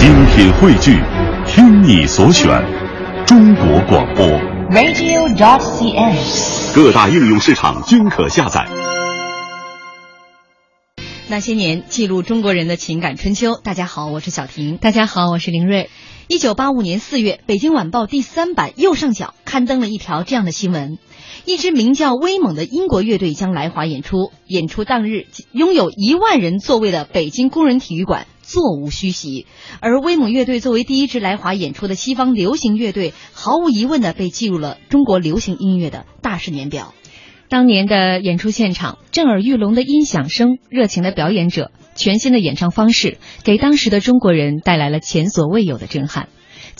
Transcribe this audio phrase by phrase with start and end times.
[0.00, 0.98] 精品汇聚，
[1.46, 2.48] 听你所选，
[3.26, 4.24] 中国广播。
[4.70, 6.74] radio.dot.cn，。
[6.74, 8.66] 各大应用市场均可下载。
[11.28, 13.60] 那些年，记录中国人的情感春秋。
[13.62, 14.78] 大家好，我是小婷。
[14.78, 15.90] 大家好，我是林瑞。
[16.28, 20.96] 一九八五年四月，《北京晚报》第三版右上角刊登了一条这样的新闻：
[21.44, 24.32] 一支名叫威猛的英国乐队将来华演出。
[24.46, 29.46] 演出当日，拥有一万人座位的北京工人体育馆座无虚席。
[29.80, 36.92] 而威猛乐队作为第一支来华演出的西方流行乐队，毫无疑问的被记入了中国流行音乐的大事年表。
[37.48, 46.28] 当年的演出现场，震耳欲聋的音响声，热情的表演者，全新的演唱方式，给当时的中国人带来了前所未有的震撼。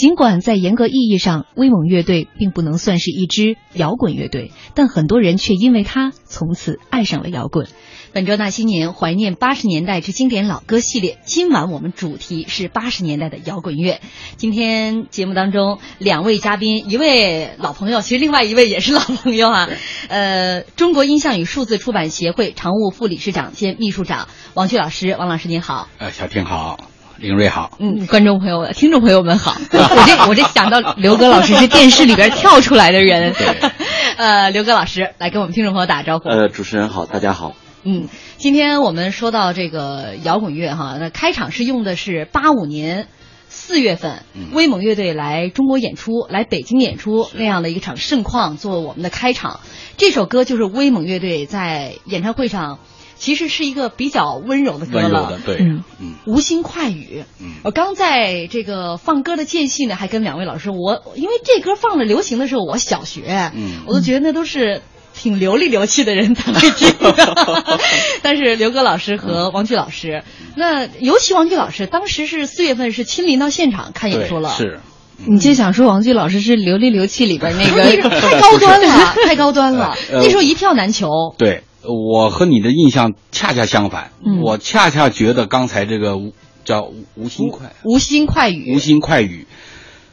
[0.00, 7.68] 尽管在严格意义上，威猛乐队并不能算是一支摇滚乐队，但很多人却因为他从此爱上了摇滚。
[8.14, 14.00] 本周那些年怀念八十年代之经典老歌系列，今晚我们主题是八十年代的摇滚乐。
[14.38, 19.68] 今天节目当中两位嘉宾，一位老朋友，其实另外一位也是老朋友啊。
[20.08, 25.90] 呃，中国音像与数字出版协会常务副理事长兼秘书长王旭老师，王老师您好。
[25.98, 26.88] 呃，小婷好，
[27.20, 27.76] 林瑞好。
[27.78, 29.54] 嗯，观众朋友们、听众朋友们好。
[29.72, 33.34] 我这我这想到刘哥老师是电视里边跳出来的人。
[34.16, 36.30] 呃，刘哥老师来跟我们听众朋友打个招呼。
[36.30, 37.54] 呃，主持人好，大家好。
[37.82, 43.06] 嗯，今天我们说到这个摇滚乐哈，那开场是用的是八五年
[43.50, 49.60] 四月份，威猛乐队来中国演出，来北京演出那样的一场盛况做我们的开场。
[49.98, 52.78] 这首歌就是威猛乐队在演唱会上，
[53.20, 55.38] 其实是一个比较温柔的歌了。
[55.46, 55.84] 对，嗯。
[56.00, 56.14] 嗯。
[56.26, 57.24] 无心快语。
[57.38, 57.52] 嗯。
[57.62, 63.82] 我刚在这个放歌的间隙呢，还跟两位老师，我因为这歌放的流行的时候，我小学，嗯。
[63.86, 64.80] 我都觉得那都是
[65.14, 67.78] 挺流里流气的人才会听的。
[68.22, 70.24] 但是刘哥老师和王菊老师，
[70.56, 74.80] 那尤其王菊老师，当时是四月份是亲临到现场看演出了，对是。
[75.26, 81.08] 你就想说王菊老师是流里流气里边那个 太高端了， 太高端了，呃那时候一票难求。
[81.36, 84.12] 对，我和你的印象恰恰相反。
[84.24, 84.40] 嗯。
[84.42, 86.16] 我恰恰觉得刚才这个
[86.64, 89.46] 叫无无心快无心快语，无心快语。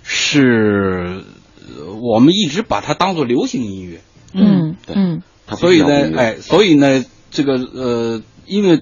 [0.04, 1.24] 是
[1.68, 4.02] 呃我们一直把它当做流行音乐，
[4.34, 4.96] 嗯对。
[4.96, 5.22] 嗯。
[5.58, 8.82] 所以呢，哎，所以呢，这个呃，因为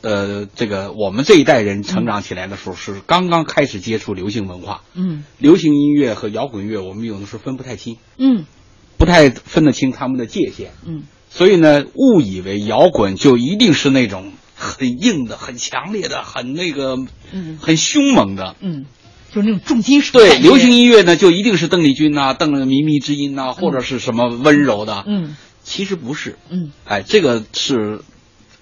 [0.00, 5.24] 呃，这个我们这一代人成长起来的时候是刚刚开始接触流行文化，嗯。
[5.38, 8.44] 流行音乐和摇滚乐，我们有的时候分不太清，嗯。
[8.96, 10.72] 不太分得清他们的界限。
[10.84, 16.96] 嗯所以呢，误以为摇滚就一定是那种很硬的、很强烈的、很那个、
[17.32, 18.56] 嗯很凶猛的。
[18.60, 18.86] 嗯，
[19.32, 25.04] 就是那种重金属对，流行音乐呢，就一定是邓丽君呐、邓靡靡之音呐、或者是什么温柔的。
[25.06, 26.38] 嗯其实不是。
[26.48, 28.00] 嗯哎，这个是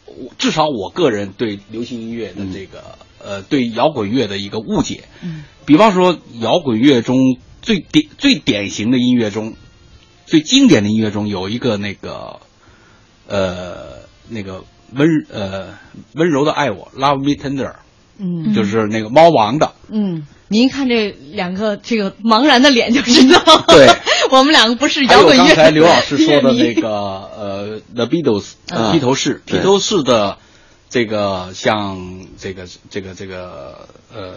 [0.06, 5.04] 我至少我个人对流行音乐的这个、呃，对摇滚乐的一个误解。
[5.22, 7.16] 嗯比方说，摇滚乐中
[7.62, 9.54] 最典最典型的音乐中，
[10.26, 12.40] 最经典的音乐中有一个那个，
[13.28, 14.64] 呃，那个
[14.94, 15.68] 温呃
[16.14, 17.74] 温柔的爱我，Love Me Tender，
[18.18, 18.54] 嗯。
[18.54, 19.72] 就是那个猫王的。
[19.88, 23.88] 嗯，您看这两个这个茫然的脸就知道，对，
[24.30, 25.44] 我们两个不是摇滚乐。
[25.44, 26.88] 刚才刘老师说的那个，
[27.36, 28.92] 呃，The Beatles，嗯。
[28.92, 30.38] 披头士，披头士的
[30.88, 34.34] 这个像这个这个这个呃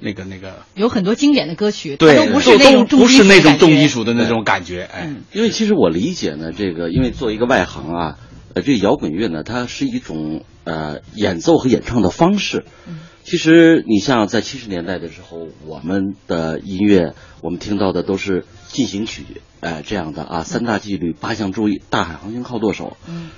[0.00, 8.18] 那个那个，有很多经典的歌曲，对，都不是那种重不是那种重金金属的那种感觉，哎，嗯因为其实我理解呢，这个因为做一个外行啊，
[8.54, 12.64] 呃，这个摇滚乐呢，它是一种呃演奏和演唱的方式。
[13.24, 19.22] 其实你像在七十年代的时候，我们的音乐，我们听到的都是进行曲，
[19.60, 22.96] 哎、这样的啊，三大纪律、八项注意、大海航行靠舵手。
[23.06, 23.28] 嗯。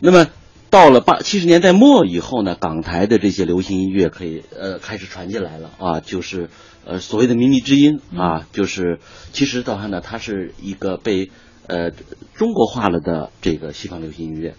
[0.00, 0.26] 那么
[0.70, 6.50] 到了八七十年代末以后呢，港台的这些流行音乐可以呃开始传进来了啊，就是
[6.84, 8.98] 呃所谓的靡靡之音啊，就是
[9.32, 11.30] 其实的话呢，它是一个被
[11.66, 11.90] 呃
[12.34, 14.54] 中国化了的这个西方流行音乐。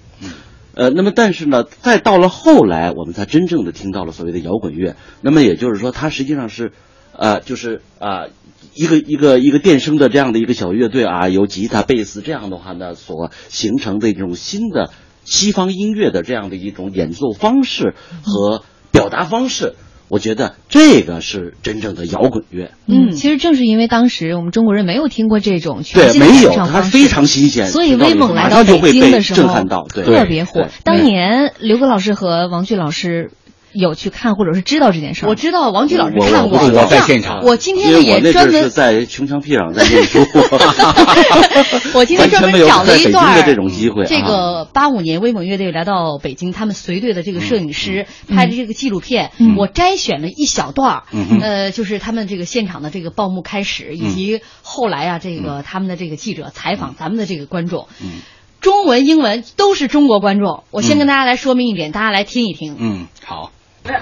[0.76, 4.96] 呃，那么但是呢，再到了后来，我们才真正的听到了所谓的摇滚乐。
[5.22, 6.72] 那么也就是说，它实际上是，
[7.12, 8.28] 呃，就是啊、
[8.76, 14.92] 一个一个一个电声的这样的一个小乐队啊，由吉他、贝斯这样的话呢，所形成的一种新的
[15.30, 17.94] 西方音乐的这样的一种演奏方式
[18.24, 19.76] 和表达方式。
[20.10, 22.72] 我觉得这个是真正的摇滚乐。
[22.88, 30.66] 嗯其实正是因为当时我们中国人没有听过这种全对，新的没有，它非常新鲜，所以威猛来到北京的时候，震撼到，对，特别火。
[30.84, 33.30] 当年刘格老师和王俊老师
[33.74, 35.30] 有去看或者是知道这件事儿？
[35.30, 37.44] 我知道王菊老师看过，我我在现场。
[37.44, 40.20] 我今天也专门是在穷乡僻壤在念书，
[41.94, 44.08] 我今天专门找了一段的这种机会啊。
[44.08, 49.56] 这个八五年威猛乐队来到北京，他们随队的这个摄影师拍的这个纪录片，嗯。
[49.58, 57.88] 我摘选了一小段儿嗯呃，就是他们这个现场的这个报幕开始，以及后来啊，这个他们的这个记者采访咱们的这个观众。
[58.02, 58.22] 嗯。
[58.62, 60.64] 中文、英文都是中国观众。
[60.72, 61.00] 我先嗯。
[61.00, 62.76] 跟大家来说明一点，大家来听一听。
[62.78, 63.52] 嗯，好，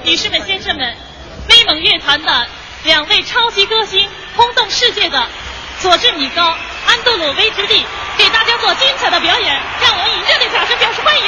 [0.03, 0.95] 女士们、先生们，
[1.50, 2.47] 威猛乐团的
[2.83, 5.27] 两位超级歌星，轰动世界的
[5.79, 6.44] 佐治米高、
[6.88, 7.85] 安德鲁威之地，
[8.18, 11.24] 给大家做精彩的表演，让我们以热烈掌声表示欢迎。《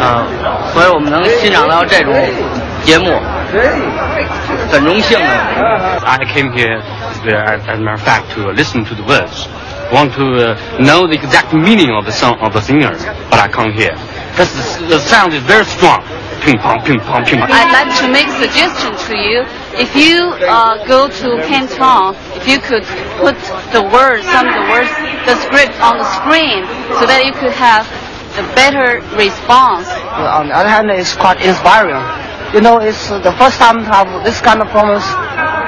[0.00, 0.26] 啊，
[0.72, 2.14] 所以我们能欣赏到这种
[2.84, 3.20] 节目，
[4.70, 5.26] 很荣幸的。
[6.04, 6.80] I came here,
[7.24, 9.48] uh, as a matter of fact, to listen to the words.
[9.92, 12.92] Want to uh, know the exact meaning of the song of the singer,
[13.30, 13.96] but I can't hear.
[14.32, 16.02] Because the, the sound is very strong.
[16.42, 17.50] Ping pong, ping pong, ping pong.
[17.50, 19.44] I'd like to make a suggestion to you.
[19.74, 22.84] If you uh, go to Canton, if you could
[23.18, 23.34] put
[23.72, 24.92] the words, some of the words,
[25.26, 26.68] the script on the screen,
[27.00, 27.88] so that you could have
[28.37, 29.87] a better response.
[30.15, 32.01] on the other hand, it's quite inspiring.
[32.53, 35.05] You know, it's uh, the first time to have this kind of performance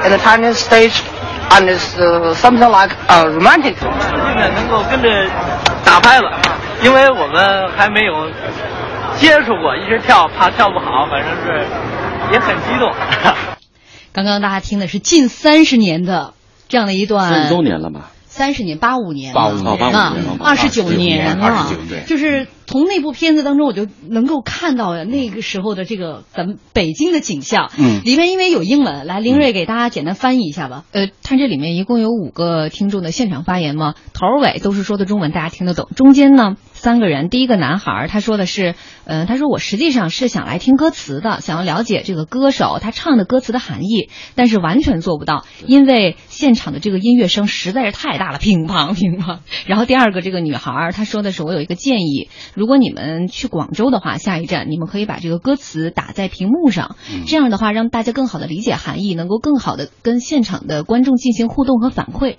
[0.06, 1.02] in the Chinese stage,
[1.52, 3.76] and it's uh, something like uh, romantic.
[3.80, 5.10] 现在能够跟着
[5.84, 6.26] 打拍子，
[6.84, 8.30] 因为我们还没有
[9.18, 11.66] 接触过，一直跳怕跳不好，反正是
[12.32, 12.92] 也很激动。
[14.14, 16.34] 刚刚大家听的是近三十年的
[16.68, 18.12] 这样的一段，三十周年了吧？
[18.36, 27.72] 三十年，八五年了，85年哦85啊年，二十九年了29对，就是从那部片子当中，我就能够看到那个时候的这个咱们北京的景象。
[27.78, 30.84] 嗯里面因为有英文，来林瑞给大家简单翻译一下吧。
[30.92, 35.88] 呃，它这里面一共有五个听众的现场发言嘛，头儿尾都是说的中文，大家听得懂。
[35.96, 49.40] 中间呢，三个人，第一个男孩儿他说的是，呃，他说我实际上是想来听歌词的，想要了解这个歌手他唱的歌词的含义，但是完全做不到，因为现场的这个音乐声实在是太大了，乒乓乒乓。
[49.66, 56.96] 然后第二个这个女孩儿她说的是，我有一个建议，如果你们去广州的话，下一站你们可以把这个歌词打在屏幕上，
[57.28, 62.38] 这样的话让大家更好的理解含义，能够更好的跟现场的观众进行互动和反馈。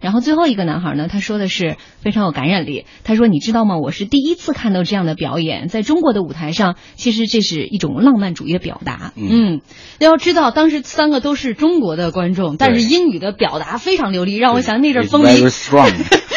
[0.00, 2.86] 然后最后一个男孩呢，他说的是非常有感染力。
[3.04, 3.78] 他说：“你知道吗？
[3.78, 9.12] 我是第一次看到这样的表演，在中国的舞台上，其实这是一种浪漫主义的表达。
[9.16, 9.60] 嗯，
[9.98, 15.48] 要知道当时三个都是中国的观众，但是英语的表达非常流利，让我想那阵风靡。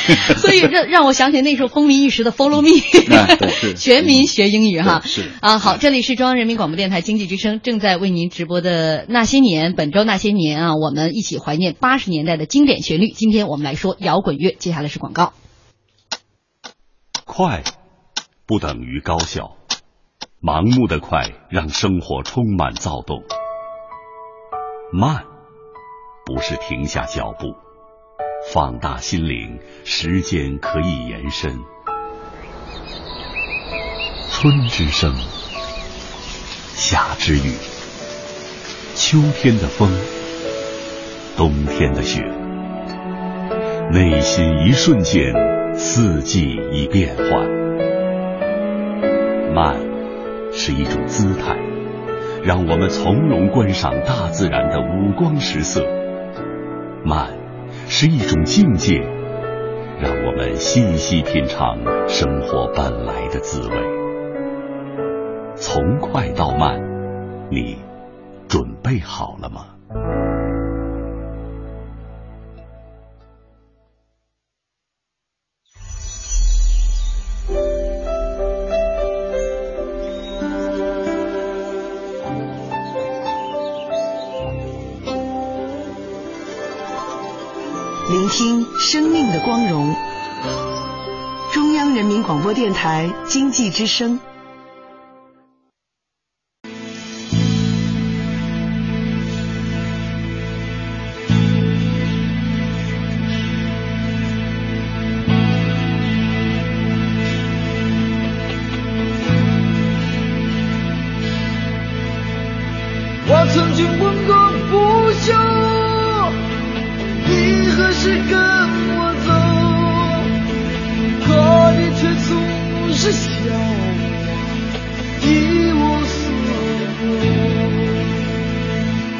[0.35, 2.71] 所以让让我想起那时候风靡一时的《Follow Me
[3.77, 5.01] 全民学英语哈。
[5.05, 5.29] 是。
[5.41, 13.09] 啊，好，这里是中央人民广播电台经济之声正在为您直播的《那些年》，本周《那些年》啊，我们一起怀念八十年代的经典旋律。
[13.09, 15.33] 今天我们来说摇滚乐，接下来是广告。
[17.23, 17.63] 快
[18.47, 19.55] 不等于高效，
[20.43, 23.23] 盲目的快让生活充满躁动。
[24.91, 25.23] 慢
[26.25, 27.53] 不是停下脚步，
[28.51, 31.59] 放大心灵，时间可以延伸。
[34.31, 35.13] 春之声，
[36.73, 37.53] 夏之雨，
[38.95, 39.87] 秋天的风，
[41.37, 42.19] 冬天的雪，
[43.91, 45.35] 内心一瞬间，
[45.75, 47.47] 四季已变换。
[49.53, 49.90] 慢
[50.53, 51.57] 是一种姿态，
[52.43, 55.81] 让我们从容观赏大自然的五光十色；
[57.05, 57.29] 慢
[57.87, 58.99] 是一种境界，
[59.99, 61.77] 让我们细细品尝
[62.07, 63.75] 生活本来的滋味。
[65.55, 66.81] 从快到慢，
[67.49, 67.77] 你
[68.47, 70.20] 准备好了吗？
[92.53, 94.19] 电台经济之声。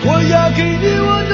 [0.04, 1.31] 我要给你我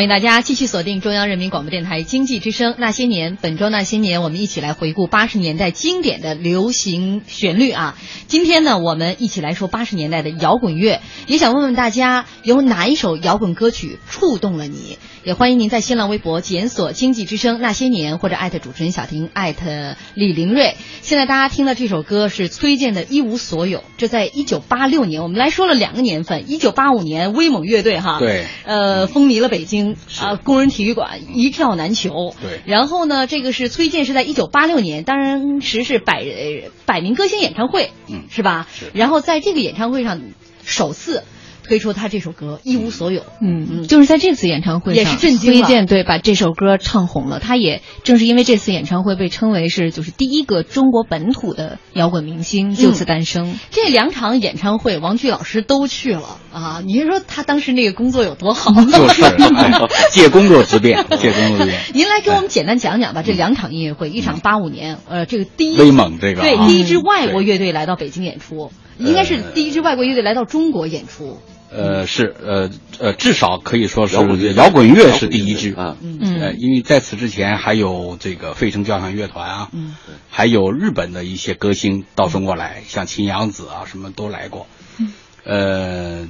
[0.00, 7.98] 欢迎大家继续锁定中央人民广播电台经济之声《那些年》，本周《那些年》，我们一起来回顾八十年代经典的流行旋律啊。
[8.26, 14.96] 今天呢，我们一起来说八十年代的摇滚乐，也想问问大家，有哪一首摇滚歌曲触动了你？
[15.22, 20.76] 也欢迎您在新浪微博检索“经济之声那些年”或者艾特主持人小婷，艾特李玲瑞。
[21.02, 29.89] 现在大家听到这首歌是崔健的《一无所有》，这在一九八六年，我们来说了两个年份，一九八五年威猛乐队哈，对，呃，风靡了北京
[30.20, 32.34] 啊、工人体育馆一票难求。
[32.40, 38.68] 对然后呢，这个是崔健是在一九八六年，当时是百呃百名歌星演唱会，嗯，是吧？
[38.72, 40.20] 是然后在这个演唱会上
[40.64, 41.24] 首次
[41.70, 43.20] 推出他这首歌《一无所有》。
[43.40, 47.38] 嗯嗯，就是在这次演唱会上，也是震惊了崔健对把这首歌唱红了。
[47.38, 53.56] 他也正是因为这次演唱会被称为是就是第一个中国本土的摇滚明星，就此诞生。
[53.70, 56.82] 这两场演唱会，王剧老师都去了啊！
[56.84, 58.72] 你是说他当时那个工作有多好？
[58.72, 59.70] 就是 哎
[60.10, 61.80] 借工作之便， 借工作之便。
[61.94, 71.38] 您来给我们简单讲讲吧，这两场音乐会，一场八五年，呃，这个第一威猛这个对啊第一支外国乐队来到北京演出，应该是第一支外国乐队来到中国演出。
[71.70, 74.16] 呃，是呃呃，至少可以说是
[74.54, 75.72] 摇滚乐是第一支。
[75.74, 76.40] 啊，嗯。
[76.40, 79.94] 呃，因为在此之前还有这个费城交响乐团啊，嗯，
[80.28, 84.66] 还有日本的一些歌星到中国来，像秦阳子啊，什么都来过。
[84.98, 85.12] 嗯，
[85.44, 86.28] 呃，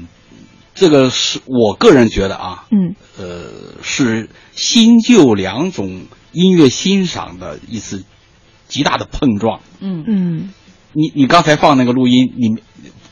[0.74, 3.44] 这个是我个人觉得啊，嗯，呃，
[3.82, 8.04] 是新旧两种音乐欣赏的一次
[8.68, 9.60] 极大的碰撞。
[9.80, 10.04] 嗯。
[10.06, 10.50] 嗯，
[10.92, 12.62] 你你刚才放那个录音，你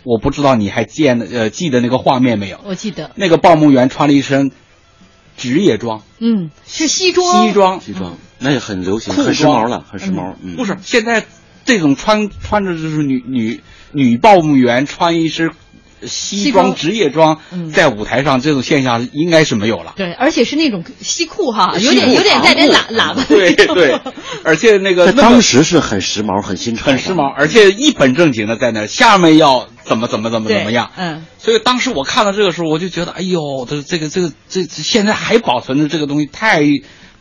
[0.08, 2.58] 我不知道你还见呃记得那个画面没有？
[2.64, 4.50] 我记得，那个报幕员穿了一身
[5.36, 10.34] 职业装，嗯，是西装，西装，西装，那也很流行，很时髦了，很时髦。
[10.42, 11.26] 嗯，不是现在
[11.66, 13.60] 这种穿穿着就是女女
[13.92, 15.50] 女报幕员穿一身
[16.02, 19.94] 西西装装职业装嗯，在舞台上这种现象应该是没有了。
[19.96, 23.24] 对，而且是那种西裤哈，有点有点带点喇喇叭。
[23.28, 23.98] 对对，
[24.44, 30.90] 而且那个当时是很时髦、很新潮，很时髦，而且一本正经的在那，下面要怎么怎么怎么怎么样。
[30.96, 36.62] 嗯，所以当时我看到这个时候，我就觉得，哎呦，这这个这个这这现在还保存着这个东西，太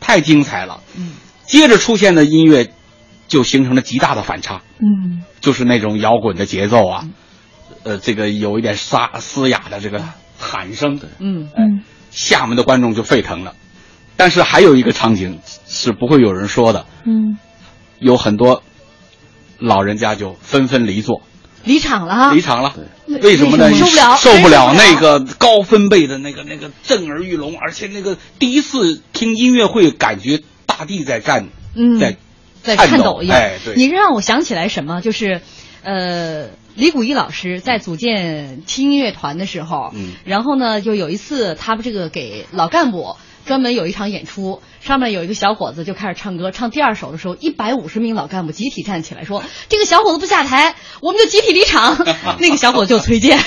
[0.00, 0.80] 太精彩了。
[0.96, 1.12] 嗯，
[1.46, 2.68] 接着出现的音乐
[3.26, 7.04] 就形成了极大的反差，嗯就是那种摇滚的节奏啊，
[7.88, 10.04] 呃，这个有一点沙嘶哑的这个
[10.38, 13.54] 喊声，嗯嗯厦门的观众就沸腾了。
[14.14, 17.38] 但是还有一个场景是不会有人说的，嗯，
[17.98, 18.62] 有很多
[19.58, 21.22] 老人家就纷纷离座，
[21.64, 22.74] 离场了哈，离场了。
[23.06, 23.72] 为为什么呢？
[23.72, 32.18] 受不了受不了那个高分贝的那个那个震耳欲聋，而且那个第一次听音乐会，感觉大地在颤，嗯在
[32.62, 33.38] 在颤颤抖一样。
[33.38, 35.00] 哎，对，你让我想起来什么？
[35.00, 35.40] 就是，
[35.88, 40.12] 呃，李谷一老师在组建轻音乐团的时候，嗯。
[40.26, 43.16] 然后呢，就有一次他们这个给老干部
[43.48, 51.96] 专门有一场演出，上面有一个小伙子就开始唱歌，唱第二首的时候，一百五十名老干部集体站起来说：“这个小伙子不下台，我们就集体离场。
[52.40, 53.38] ”那个小伙子就崔健，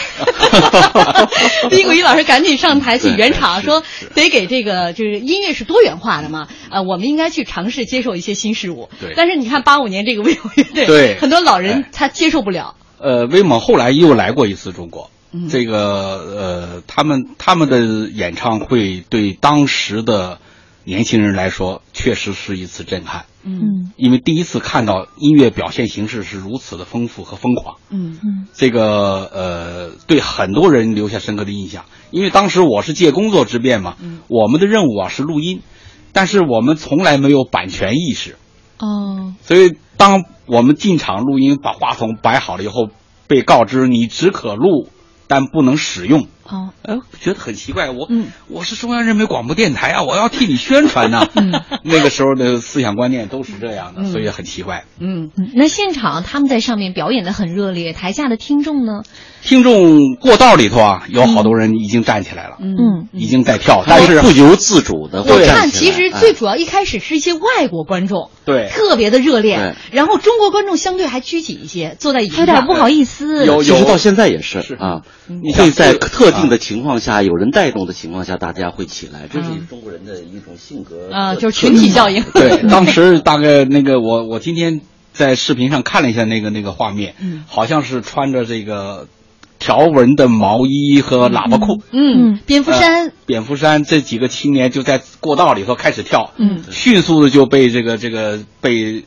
[1.70, 3.84] 李谷一老师赶紧上台去圆场，说
[4.16, 8.90] 得给这个就是音乐是多元化的嘛，呃，我们应该去尝试接受一些新事物。
[9.00, 12.74] 对但是你看八五年这个威猛乐队，对很多老人他接受不了。
[12.98, 15.50] 呃，威猛后来又来过一次中国，嗯。
[15.50, 20.40] 这个呃，他们他们的演唱会对当时的
[20.84, 23.26] 年轻人来说，确实是一次震撼。
[23.44, 23.92] 嗯。
[23.98, 28.48] 因为第一次看到音乐表现形式是如此的丰富和疯狂，嗯嗯。
[28.54, 31.86] 这个呃，对很多人留下深刻的印象。
[32.12, 34.20] 因为当时我是借工作之便嘛，嗯。
[34.28, 35.62] 我们的任务啊是录音，
[36.12, 38.36] 但是我们从来没有版权意识，
[38.80, 39.34] 哦。
[39.44, 42.90] 所以当我们进场录音，把话筒摆好了以后，
[43.28, 44.90] 被告知你只可录，
[45.34, 46.28] 但不能使用。
[46.52, 48.28] 哦，哎，觉得很奇怪，我、嗯。
[48.50, 51.26] 我是中央人民广播电台啊，我要替你宣传呢、
[51.84, 54.12] 那个时候的思想观念都是这样的，嗯。
[54.12, 54.84] 所以很奇怪。
[55.00, 55.52] 嗯嗯。
[55.56, 59.04] 那现场他们在上面表演的很热烈，台下的听众呢？
[59.42, 65.92] 听众过道里头啊，有好多人已经站起来了，嗯，已经在跳，但是不由自主的我看会站起来。
[65.92, 68.70] 其实最主要一开始是一些外国观众，对。
[68.70, 73.46] 特别的热烈，然后中国观众相对还拘谨一些，坐在椅子上，有点不好意思。
[73.46, 75.02] 有其实到现在也是啊，
[75.56, 82.24] 会在特定的情况下，有人带动的情况下，大家会起来，这是中国人的一种性格啊，就是群体效应。
[82.34, 84.82] 对，当时大概那个我我今天
[85.14, 87.44] 在视频上看了一下那个那个画面，嗯。
[87.48, 89.08] 好像是穿着这个
[89.60, 93.08] 条纹的毛衣和喇叭裤，嗯，蝙蝠衫。
[93.08, 99.04] 呃，蝙蝠衫这几个青年就在过道里头开始跳，嗯，迅速的就被这个这个被。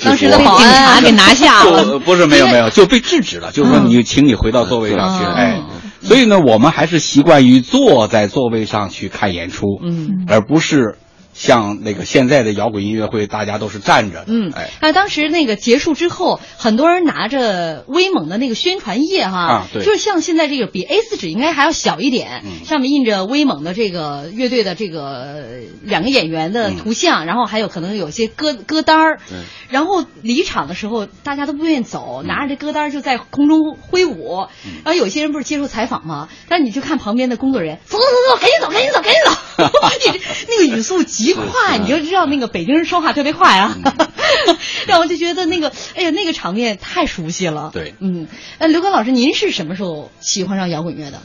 [0.00, 1.84] 当时的保安警察给拿下了。
[1.84, 5.34] 就不是没有没有就被制止了，就是说你请你回到座位上去，嗯。
[5.34, 5.60] 哎，
[6.08, 10.96] 所以呢，我们还是习惯于坐在座位上去看演出，嗯，而不是
[11.38, 19.84] 像那个现在的摇滚音乐会，大家都是站着的，嗯，哎，哎，当时那个结束之后，很多人拿着威猛的那个宣传页哈，啊对。
[19.84, 22.66] 就是像现在这个比 A 四纸应该还要小一点，嗯。
[22.66, 25.44] 上面印着威猛的这个乐队的这个呃
[25.82, 29.20] 两个演员的图像，然后还有可能有些歌歌单儿，
[29.68, 34.48] 然后离场的时候大家都不愿意走，拿着这歌单儿就在空中挥舞，
[34.84, 36.28] 然后有些人不是接受采访吗？
[36.48, 39.30] 但你就看旁边的工作人员，走走走走，赶紧走，赶紧走，赶紧走，
[40.12, 43.76] 你这 那个语速极快，你就知道那个北京人说话特别快啊，
[44.86, 47.70] 让我就觉得那个，哎呀，那个场面太熟悉了。
[47.72, 51.20] 对，嗯，哎，刘刚老师，您是什么时候喜欢上摇滚乐的？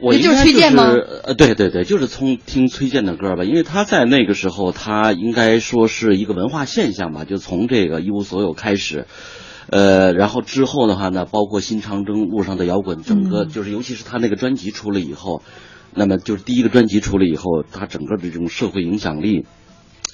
[0.00, 9.06] 我就是我应该崔健吗是呃，对对对，就是从听崔健的歌吧，因为他在那个时候，他应该说是一个文化现象吧，就从这个一无所有开始。
[9.68, 13.48] 呃，然后之后的话呢，包括新长征路上的摇滚，整个嗯。
[13.48, 15.42] 就是，尤其是他那个专辑出了以后，
[15.96, 19.46] 那么就是第一个专辑出来以后，他整个的这种社会影响力，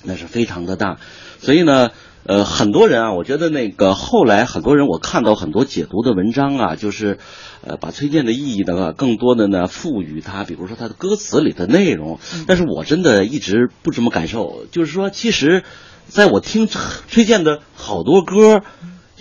[0.05, 0.99] 那是非常的大。
[1.41, 1.91] 所以呢，
[2.25, 7.19] 呃，很多人啊，我觉得那个后来很多人我看到很多解读的文章啊，就是，
[7.67, 12.21] 呃，把崔健的意义呢，更多的呢赋予他，比如说他的歌词里的内容。
[12.47, 15.65] 但是我真的一直不这么感受，就是说，其实，
[16.07, 18.63] 在我听崔健的好多歌。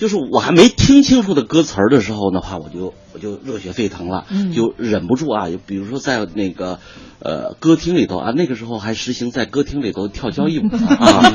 [0.01, 6.79] 就是我还没听清楚的歌词儿的时候的话，我就我就热血沸腾了，嗯就忍不住啊，比如说在那个
[7.19, 11.31] 呃歌厅里头啊，那个时候还实行在歌厅里头跳交谊舞呢 啊，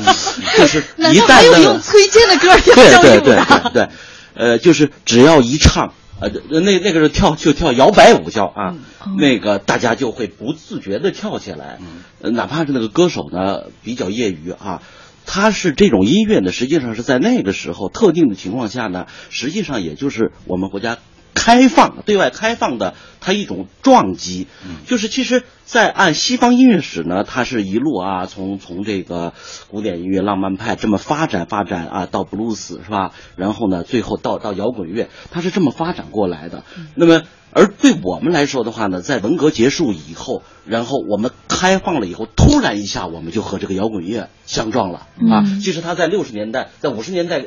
[0.59, 3.37] 就是 一旦有用崔健的歌跳对交谊对对？
[3.37, 3.88] 对对，
[4.35, 8.74] 呃，就是只要一唱，呃，那那个时候跳就跳摇摆舞叫啊，
[9.16, 11.79] 那个大家就会不自觉的跳起来，
[12.20, 14.83] 呃哪怕是那个歌手呢比较业余啊。
[15.27, 20.99] 它是这种音乐呢，实际上是在那个时候特定的情况下呢，实际上也就是我们国家
[21.37, 24.49] 开放对外开放的它一种撞击，
[24.87, 29.35] 就是其实，在按西方音乐史呢，它是一路啊，从从这个
[29.68, 33.12] 古典音乐、浪漫派这么发展发展啊，到布鲁斯是吧？
[33.37, 36.64] 然后呢，最后到到摇滚乐，它是这么发展过来的。
[36.94, 37.22] 那么，
[37.53, 45.44] 而对我们来说的话呢，在文革结束以后，然后我们开放了以后，突然一下我们就和这个摇滚乐相撞了啊！
[45.44, 47.44] 嗯其实它在六十年代，在五十年代。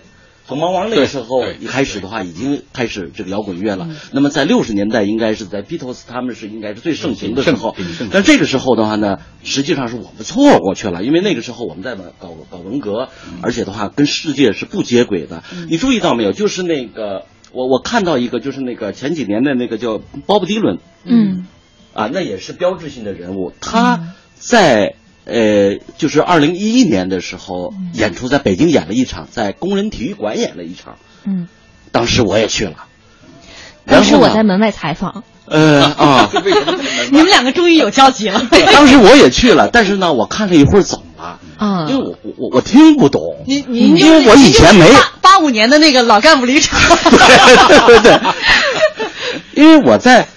[0.49, 3.87] 从猫王那个时候一开始的话，已经开始这个摇滚乐了。
[4.11, 7.75] 那么在六十年代，应该是在 Beatles 他们是应该是最盛行的时候。
[8.11, 13.09] 但这个时候的话呢，实际上是我们错过去了，因为那个时候我们在搞搞文革，
[13.43, 15.43] 而且的话跟世界是不接轨的。
[15.69, 16.31] 你注意到没有？
[16.31, 21.45] 就是那个我我看到一个，就是那个前几年的那个叫鲍勃迪伦，嗯
[21.93, 23.53] 啊，那也是标志性的人物。
[23.61, 24.95] 他在
[25.29, 30.95] 呃，就是二零一一年的时候演出，在北京演了一场，在工人体育馆演了一场。
[31.25, 31.47] 嗯，
[31.91, 32.73] 当时我也去了。
[33.85, 36.29] 当时我在门外采访，呃啊，
[37.11, 38.39] 你们两个终于有交集了。
[38.71, 44.87] 当时我也去了，但是呢，我看了一会儿走了，啊因为我我我我听不懂，你你因为我以前没
[45.21, 46.79] 八五年的那个老干部离场。
[47.09, 48.19] 对 对对，
[49.63, 50.27] 因为我在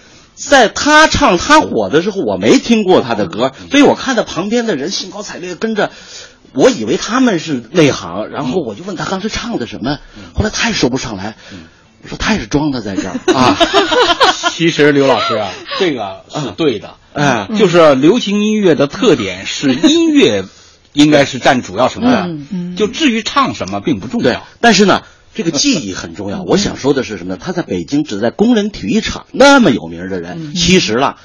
[0.48, 5.90] 在他唱他火的时候，我没听过他的歌，所以我看到旁边的人兴高采烈跟着。
[6.54, 9.96] 我以为他们是内行，然后我就问他当时唱的什么，
[10.34, 11.34] 后来他也说不上来。
[12.02, 13.56] 我说他也是装的在这儿啊。
[14.52, 20.44] 其实刘老师啊，这个是对的，哎 就是流行音乐的特点是音乐
[20.92, 26.42] 应该是占主要成分，嗯就至于唱什么并不重要。，但是呢，这个记忆很重要。
[26.42, 27.38] 我想说的是什么呢？
[27.40, 31.16] 他在北京只在工人体育场那么有名的人，其实了，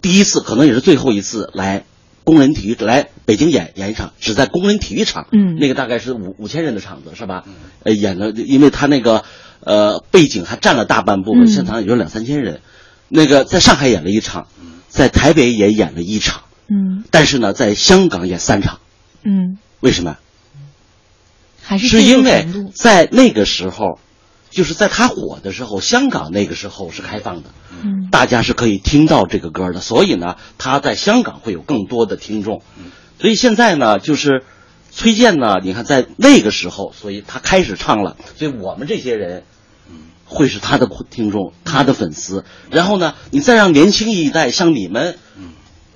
[0.00, 1.84] 第一次可能也是最后一次来
[2.24, 7.44] 工人体育来北京演演一场，只在工人体育场，嗯那个大概是五五千人的场子是吧？
[7.84, 9.24] 呃，演了，因为他那个
[9.60, 12.60] 呃背景还占了大半部分，嗯现场也就两三千人。
[13.08, 14.48] 那个在上海演了一场，
[14.88, 18.78] 在台北也演了一场，嗯但是呢，在香港演三场，
[19.22, 20.16] 嗯，为什么？
[21.72, 23.98] 还是是因为在那个时候，
[24.50, 27.50] 就是在他火的时候，香港那个时候是开放的，
[27.82, 32.62] 嗯大家是可以听到这个歌的，所以呢，他在香港会有更多的听众。
[33.18, 34.44] 所以现在呢，就是
[34.90, 39.44] 崔健呢，你看在那个时候，所以他开始唱了，所以我们这些人。
[40.24, 42.46] 会是他的听众，他的粉丝。
[42.70, 45.18] 然后呢，你再让年轻一代像你们，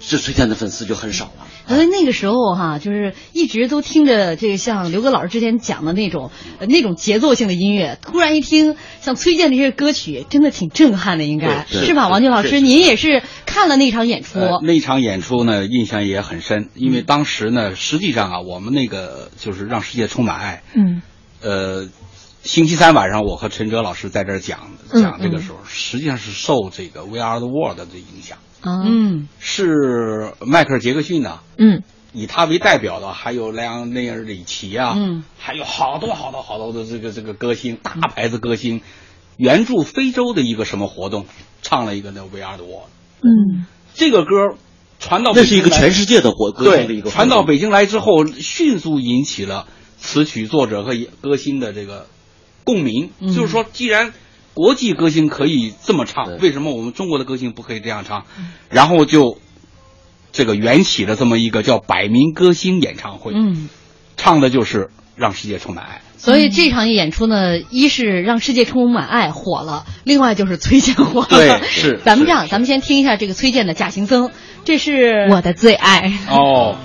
[0.00, 1.46] 是崔健的粉丝就很少了。
[1.68, 6.30] 所以那个时候哈，就是一直都听着这个像刘哥老师之前讲的那种
[6.60, 12.08] 呃那种节奏性的音乐，突然一听像崔健的这些歌曲，真的挺震撼的，应该是吧？
[12.08, 21.02] 王军老师，您也是看了那场演出，呃，那场演出呢，印象也很深，因为当时呢，实际上啊，我们那个就是让世界充满爱，嗯
[21.42, 21.88] 呃，
[22.42, 29.28] 星期三晚上我和陈哲老师在这儿讲嗯讲这个时候，实际上是受这个《We Are the World》的影响，嗯。
[29.38, 31.82] 是迈克尔·杰克逊呐、嗯。
[32.12, 35.24] 以他为代表的还有莱昂内尔里奇啊，嗯。
[35.38, 38.80] 还有好多好多好多的这个这个歌星，大牌子歌星，
[39.36, 41.26] 援助非洲的一个什么活动，
[41.60, 42.86] 唱了一个那《We Are the World》。
[43.20, 43.66] 嗯。
[43.94, 44.56] 这个歌
[44.98, 49.66] 传到那是一个全世界的活歌星的一个对，传到北京来之后，迅速引起了
[49.98, 52.06] 词曲作者和歌星的这个
[52.64, 53.10] 共鸣。
[53.20, 53.34] 嗯。
[53.34, 54.14] 就是说，既然
[54.56, 58.24] 国际歌星可以这么唱，为什么我们中国的歌星不可以这样唱？
[58.70, 59.36] 然后就
[60.32, 63.68] 这个缘起了这么一个叫百名歌星演唱会，嗯。
[64.16, 66.00] 唱的就是让世界充满爱。
[66.16, 71.28] 所以这场演出呢，一是让世界充满爱火了，另外就是崔健火了。
[71.28, 74.28] 对 是咱们这样，咱们先听一下这个崔健的《假行僧》，
[74.64, 76.18] 这是我的最爱。
[76.30, 76.78] 哦，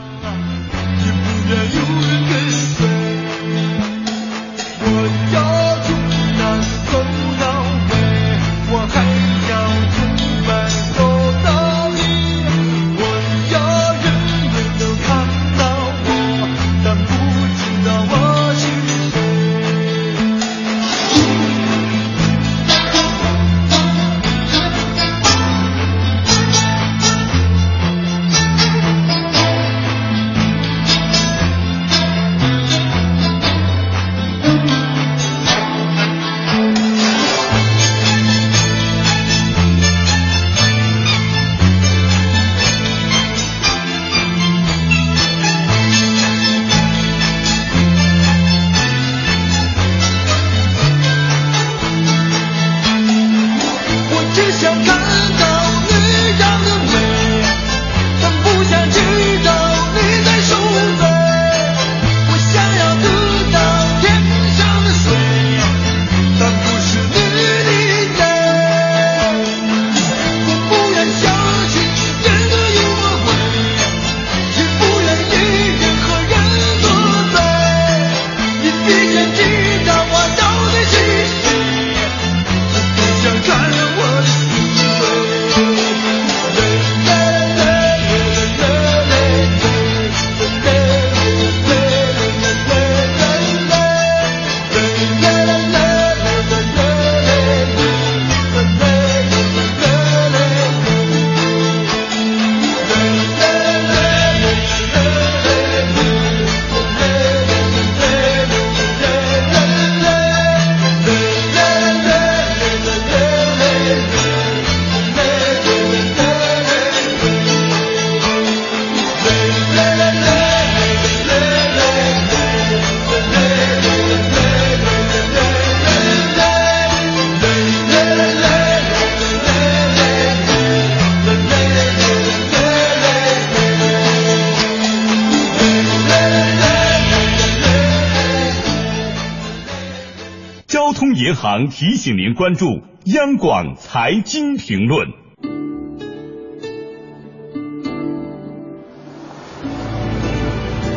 [141.41, 145.08] 行提醒您关注央广财经评论。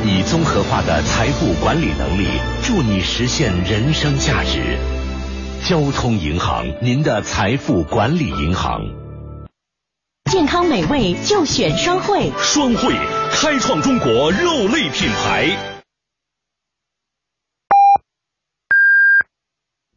[0.04, 2.26] 以综合化的财富管理能力，
[2.62, 4.76] 助你实现人生价值。
[5.62, 8.82] 交通银行，您的财富管理银行。
[10.30, 12.92] 健康美味就选双汇，双汇
[13.30, 15.73] 开创中国肉类品牌。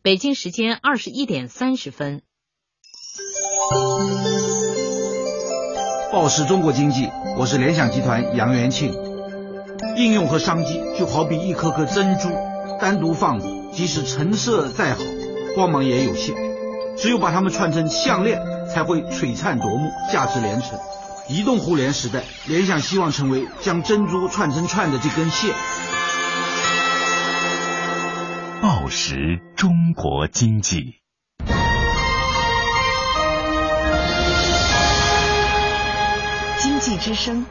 [0.08, 2.22] 北京时间二十一点三十分。
[6.14, 8.94] 报时中国经济，我是联想集团杨元庆。
[9.98, 12.30] 应用和商机就好比一颗颗珍珠，
[12.80, 15.02] 单独放着，即使成色再好，
[15.56, 16.34] 光芒也有限。
[16.98, 18.42] 只有把它们串成项链，
[18.74, 20.80] 才会璀璨夺目，价值连城。
[21.28, 25.54] 移动互联时代，联想希望成为将珍珠串成串的这根线。
[28.88, 31.02] 报时中国经济，
[36.58, 37.46] 经济之声。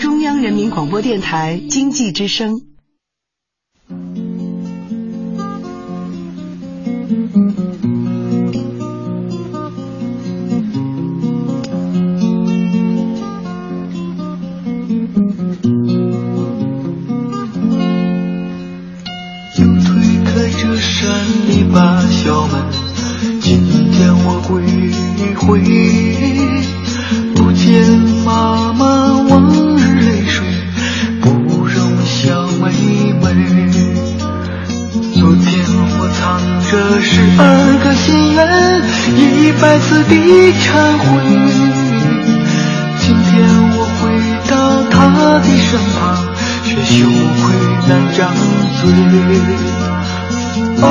[0.00, 2.75] 中央人民广播电台经济之声。
[25.46, 25.60] 回，
[27.36, 27.88] 不见
[28.24, 28.84] 妈妈
[29.28, 30.44] 往日泪水，
[31.20, 31.28] 不
[31.64, 32.72] 容小妹
[33.22, 33.24] 妹。
[35.14, 35.64] 昨天
[35.98, 36.20] 我藏
[36.68, 37.42] 着十二
[37.84, 38.38] 个心愿，
[39.16, 40.12] 一百次的
[40.62, 40.66] 忏
[40.98, 41.04] 悔。
[42.98, 43.32] 今天
[43.70, 44.02] 我回
[44.50, 44.52] 到
[44.90, 44.96] 她
[45.38, 45.96] 的身旁，
[46.64, 47.44] 却羞愧
[47.86, 48.18] 难张
[48.82, 48.84] 嘴。
[50.82, 50.84] 啊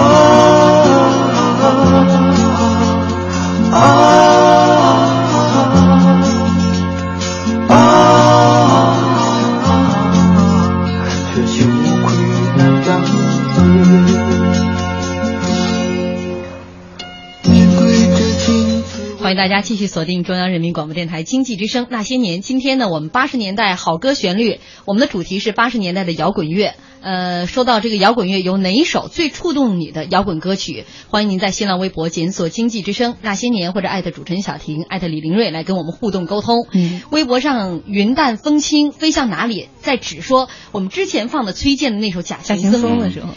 [19.19, 22.41] 欢迎大家继续锁定中央人民广播电台经济之声那些年。
[22.41, 26.75] 今天呢，我们八十年代好歌旋律，我们的主题是八十年代的摇滚乐。
[27.01, 30.85] 呃，说到这个摇滚乐，有哪一首最触动你的摇滚歌曲？
[31.09, 36.67] 欢迎您在新浪微博检索“经济之声那些年”或者艾特主持人小婷、艾特李林瑞来跟我们互动沟通。
[36.71, 43.27] 嗯，微博上云淡风轻飞向哪里，在只说我们之前放的崔健的那首《假假行僧》的时候，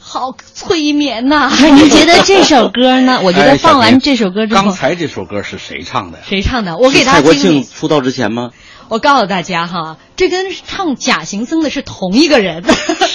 [0.00, 3.20] 好催眠呐、那您觉得这首歌呢？
[3.24, 6.24] 我觉得哎放完这首歌之后，刚才这首歌是谁唱的呀？
[6.28, 6.76] 谁唱的？
[6.76, 7.62] 我给大家听听。
[7.62, 8.50] 庆出道之前吗？
[8.88, 12.62] 我告诉大家哈，这跟唱假行僧的是同一个人，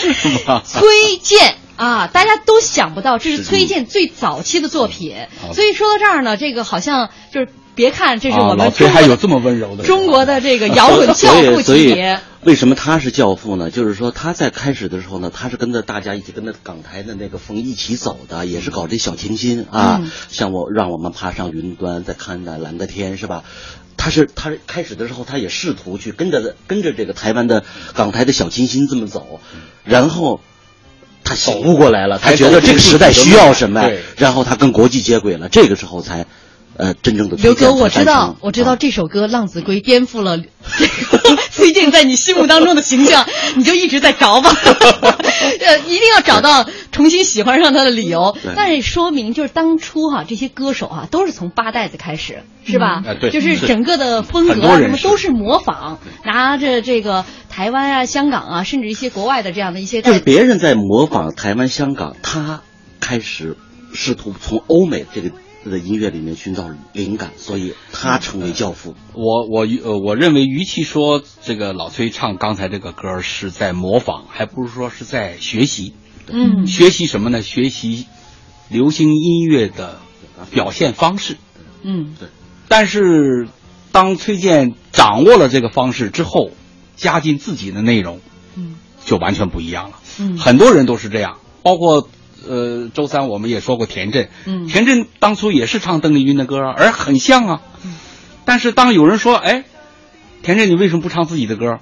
[0.13, 0.61] 是吗？
[0.65, 5.15] 崔健啊，大家都想不到这是崔健最早期的作品。
[5.53, 12.19] 所以说到这儿呢，这个好像就是别看这是啊我们老崔中国的还有这么温柔的中国的这个摇滚 教父级别。
[12.43, 13.69] 为什么他是教父呢？
[13.71, 23.43] 就是说他在开始的时候呢，他是跟着大家一起跟着港台的那个风一起走的，也是搞这小清新啊，嗯像我让我们爬上云端，再看那蓝的天，是吧？
[23.97, 29.41] 他是他开始的时候，他也试图去跟着跟着这个台湾的港台的小清新这么走，
[29.83, 30.39] 然后
[31.23, 33.99] 他醒悟过来了，他觉得这个时代需要什么呀？
[34.15, 36.25] 然后他跟国际接轨了，这个时候才
[36.77, 44.51] 呃真正的刘哥，我知道我知道这首歌《浪子归》颠覆了这个 崔健在你心目当中的形象，你就一直在找吧，
[45.61, 48.53] 呃，一定要找到重新喜欢上他的理由对。
[48.55, 53.01] 但是说明就是当初哈、这些歌手哈、都是从八代子开始，是吧？
[53.05, 62.61] 嗯哎对就是是整个的风格啊什么都是模仿，拿着这个台湾啊、香港啊，甚至一些国外的这样的一些就是别人在模仿台湾、香港，他
[62.99, 63.57] 开始
[63.93, 65.31] 试图从欧美这个
[65.69, 68.95] 的音乐里面寻找灵感，所以他成为教父。
[69.13, 75.93] 我我呃，我认为，与其说这个老崔唱刚才这个歌是在模仿，还不如说是在学习。
[76.29, 77.41] 嗯学习什么呢？
[77.41, 78.05] 学习
[78.69, 79.99] 流行音乐的
[80.51, 81.37] 表现方式。
[81.83, 82.27] 嗯对
[82.67, 83.47] 但是，
[83.93, 86.51] 当崔健掌握了这个方式之后，
[86.97, 88.19] 加进自己的内容，
[88.55, 88.75] 嗯，
[89.05, 89.99] 就完全不一样了。
[90.19, 92.09] 嗯很多人都是这样，包括
[92.47, 97.61] 呃，周三我们也说过田震，嗯田震当初也是唱邓丽君的歌啊，而很像啊。
[97.85, 97.95] 嗯
[98.45, 99.65] 但是当有人说，哎，
[100.41, 101.79] 田震你为什么不唱自己的歌？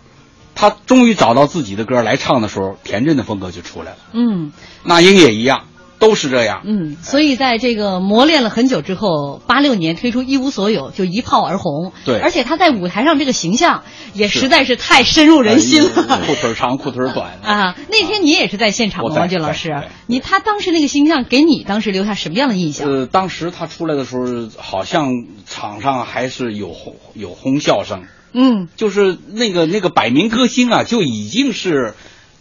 [0.55, 3.97] 他终于找到自己的歌来唱的时候，田震的风格就出来了。
[4.13, 4.51] 嗯
[4.83, 5.65] 那英也一样，
[5.99, 6.61] 都是这样。
[6.65, 11.93] 嗯，所以在这个磨练了很久之后，八六年推出《一无所有》，就一炮而红。
[12.05, 15.89] 对而且他在舞台上这个形象也实在是太深入人心了。
[16.09, 17.39] 哎裤腿长，裤腿短。
[17.43, 22.89] 啊，那天你也是在现场王俊老师，你他当时那个形象给你当时留下什么样的印象？
[22.89, 25.11] 呃，当时他出来的时候，好像
[25.45, 28.03] 场上还是有哄有哄笑声，
[28.33, 31.93] 嗯，就是那个那个百名歌星啊，就已经是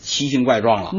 [0.04, 0.92] 奇形怪状了。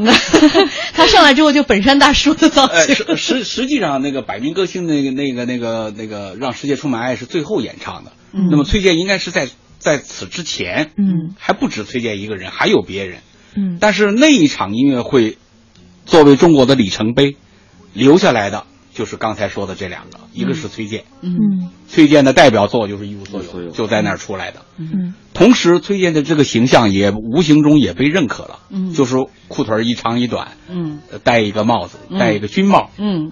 [0.93, 2.95] 他上来之后就本山大叔的造呃，型。
[2.95, 8.11] 实实实际上，那个百名歌星那个那个那个那个让世界充满爱是最后演唱的。
[8.33, 9.47] 嗯那么崔健应该是在
[9.79, 13.19] 在此之前，嗯，还不止崔健一个人，还有别人。
[13.55, 15.37] 嗯，但是那一场音乐会，
[16.05, 17.37] 作为中国的里程碑，
[17.93, 18.65] 留下来的
[18.95, 24.62] 就是刚才说的这两个，一个是崔健，嗯崔健的代表作就是《一无所有》，就在那儿出来的。
[24.77, 29.17] 嗯同时，崔健的这个形象也无形中也被认可了，嗯就是
[29.49, 32.89] 裤腿儿一长一短，嗯呃戴一个帽子，嗯戴一个军帽。
[32.97, 33.31] 嗯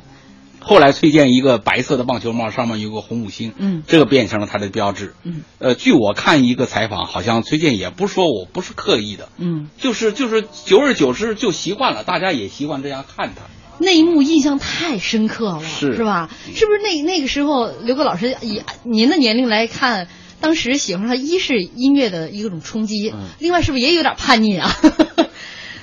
[0.65, 5.13] 后来崔健一个白色的棒球帽，上面有个红五星，嗯这个变成了他的标志。
[5.23, 13.43] 嗯呃，据我看一个采访，好像崔健也不是说我不是刻意的，嗯，就是就是久而久之就习惯了，大家也习惯这样看他。
[13.79, 16.29] 那一幕印象太深刻了，是是吧？
[16.53, 20.07] 是不是那那个时候，刘哥老师以您的年龄来看，
[20.39, 24.71] 当时喜欢上一是音乐的一种冲击，嗯另外是不是也有点叛逆啊？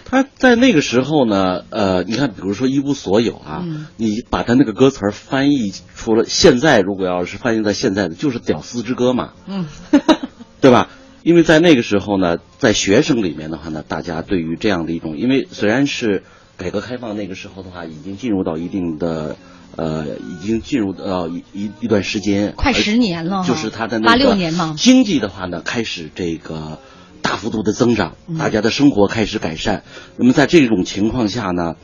[0.04, 9.66] 他在那个时候呢，呃，你看，比如说一无所有啊，嗯你把他那个歌词儿翻译出了，现在如果要是翻译在现在的，就是屌丝之歌嘛，嗯
[10.60, 10.88] 对吧？
[11.22, 16.24] 因为在那个时候呢，在学生里面的话呢，大家对于这样的一种，因为虽然是
[16.60, 19.36] 改革开放那个时候的话，已经进入到一定的。
[19.76, 26.80] 呃，已经进入到一一一段时间，快十年了就是他的那个86年嘛经济的话呢，开始这个
[27.22, 29.84] 大幅度的增长，嗯大家的生活开始改善。
[30.16, 31.76] 那么在这种情况下呢，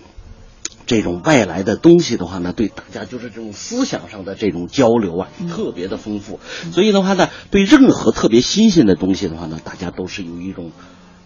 [0.87, 6.41] 这种外来的东西的话呢，对大家就是这种思想上的这种交流啊，嗯特别的丰富。
[6.73, 10.73] 所以的话呢，对任何特别新鲜的东西的话呢，大家都是有一种。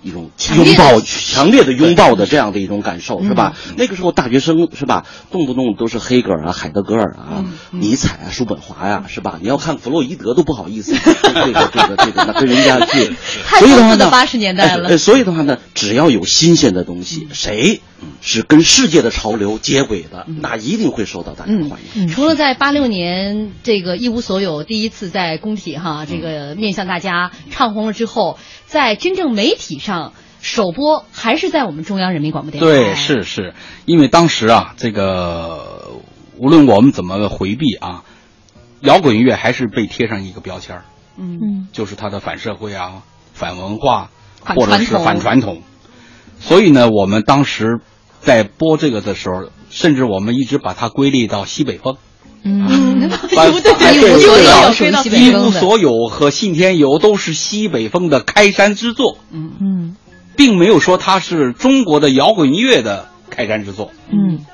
[0.02, 3.54] 一种拥抱，强烈的拥抱的这样的一种感受，嗯是吧？
[3.76, 9.38] 那个时候大学生是吧，动不动都是黑格尔啊、海德格尔啊、嗯尼采啊、叔本华呀、是吧？
[9.40, 13.10] 你要看弗洛伊德都不好意思， 这个这个这个，那跟人家去。
[13.46, 17.80] 太所以的话呢，丰富的80年代了所以的话呢，只要有新鲜的东西，谁
[18.22, 22.08] 是跟世界的潮流接轨的，那一定会受到大家欢迎。
[22.08, 28.38] 除了在八六年这个一无所有第一次在工体哈这个面向大家唱红了之后，
[28.70, 32.66] 在真正媒体上首播还是在我们中央人民广播电台。
[32.66, 33.52] 对，是是，
[33.84, 35.90] 因为当时啊，这个
[36.36, 38.04] 无论我们怎么回避啊，
[38.80, 40.84] 摇滚乐还是被贴上一个标签儿
[41.18, 43.02] 嗯就是它的反社会啊、
[43.34, 45.62] 反文化，或者是反传统。
[46.38, 47.80] 所以呢，我们当时
[48.20, 51.96] 在播这个的时候，甚至我们一直把它归类到西北风。
[52.42, 54.70] 嗯， 一无所有
[55.14, 55.34] 一。
[55.34, 59.52] 无所有和信天游都是西北风的开山之作，嗯。
[59.60, 59.96] 嗯
[60.36, 63.90] 并没有说它是中国的摇滚音乐的开山之作。
[64.10, 64.44] 嗯。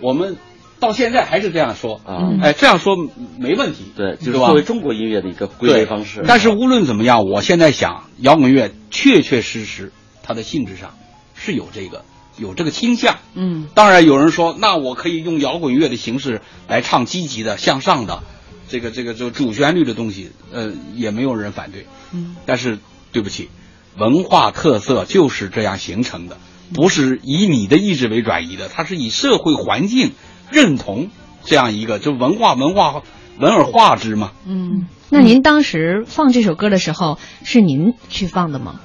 [0.00, 0.36] 我们
[0.78, 2.00] 到现在还是这样说。
[2.04, 2.30] 啊。
[2.40, 2.94] 哎，这样说
[3.38, 6.22] 没问题，对，就是作为中国音乐的一个归类方式。
[6.26, 9.92] 但是无论怎么样，我现在想，摇滚乐确确实实
[10.22, 10.94] 它的性质上
[11.34, 12.04] 是有这个
[12.36, 13.16] 有这个倾向。
[13.34, 18.22] 嗯当然有人说，那我可以用摇滚乐的形式来唱积极的、向上的，
[18.68, 21.86] 这个这个这个主旋律的东西，呃，也没有人反对。
[22.12, 22.78] 嗯，但是
[23.12, 23.48] 对不起，
[23.96, 26.38] 文化特色就是这样形成的，
[26.72, 30.12] 不是以你的意志为转移的，它是以社会环境
[30.50, 31.10] 认同
[31.44, 33.02] 这样一个，就文化文化
[33.38, 34.32] 文而化之嘛。
[34.46, 38.80] 嗯，那您当时放这首歌的时候，是您去放的吗？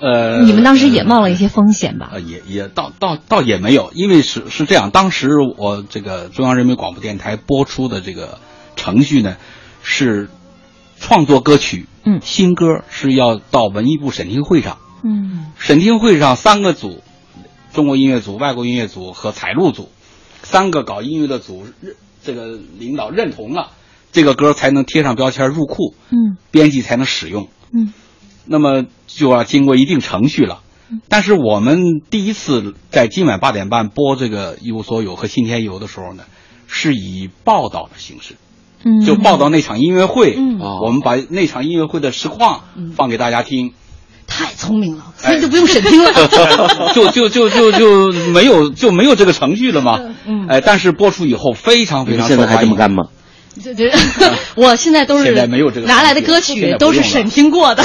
[0.00, 2.10] 呃，你们当时也冒了一些风险吧？
[2.12, 8.38] 呃，也也倒倒倒也没有，因为是是这样，当时我这个中央人民广播电台播出的这个
[8.76, 9.36] 程序呢，
[9.82, 10.28] 是
[10.98, 17.02] 创作歌曲，嗯，新歌是要到文艺部审听会上，嗯审听会上三个组，
[17.72, 19.90] 中国音乐组、外国音乐组和采录组，
[20.42, 23.70] 三个搞音乐的组认这个领导认同了，
[24.12, 27.48] 这个歌才能贴上标签入库，嗯编辑才能使用。
[27.72, 27.92] 嗯，
[28.50, 30.58] 那么就要经过一定程序了。
[31.08, 36.24] 但是我们第一次在今晚八点半播这个《一无所有》和《信天游》的时候呢，
[36.66, 38.34] 是以报道的形式，
[38.84, 40.34] 嗯就报道那场音乐会。
[40.36, 42.64] 嗯我们把那场音乐会的实况
[42.96, 43.72] 放给大家听。
[44.26, 46.12] 太聪明了，所以就不用审听了。
[46.94, 50.00] 就就就就就没有就没有这个程序了嘛。
[50.26, 52.62] 嗯哎，但是播出以后非常非常现在还。
[52.62, 53.04] 这么干吗？
[53.62, 53.92] 这这，
[54.54, 57.84] 我现在都是现在没有这个拿来的歌曲都是审听过的。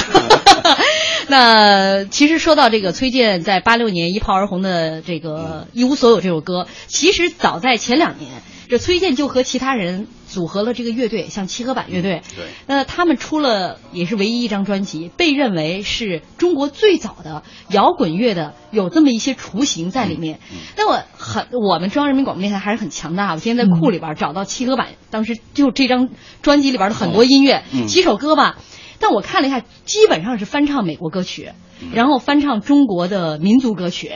[1.27, 12.21] 那其实说到这个崔健在八六年一炮而红的这个《一无所有》这首歌，其实早在前两年，这崔健就和其他人组合了这个乐队，像七合板乐队。
[12.35, 12.45] 对。
[12.67, 20.39] 那他们出了也是唯一一张专辑，被认为是中国最早的摇滚乐的有这么一些雏形在里面。
[20.77, 23.33] 那我很，我们中央人民广播电台还是很强大。
[23.33, 26.09] 我今天在库里边找到七合板，当时就这张
[26.41, 28.57] 专辑里边的很多音乐，嗯几首歌吧。
[29.05, 31.51] 但我看了一下，基本上是翻唱美国歌曲，
[31.93, 34.11] 然后翻唱中国的民族歌曲。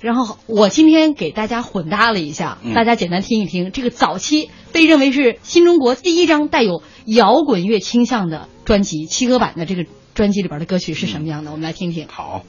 [0.00, 12.08] 然后我今天给大家混搭了一下，嗯大家简单听一听这个早期被认为是新中国第一张带有摇滚乐倾向的专辑《七哥版》的这个专辑里边的歌曲是什么样的，我们来听听。
[12.08, 12.42] 好。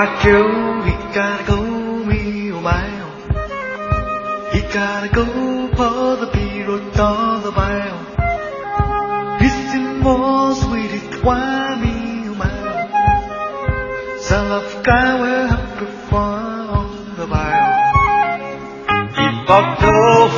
[0.00, 0.06] I
[0.86, 1.60] he gotta go
[2.06, 3.10] me a mile.
[4.52, 5.24] He gotta go
[5.74, 6.78] 벌어 비로
[9.40, 14.88] This is more sweetest why me oh my oh 사랑과
[16.70, 16.86] on
[17.16, 17.58] the 떠나봐요
[19.16, 19.50] Keep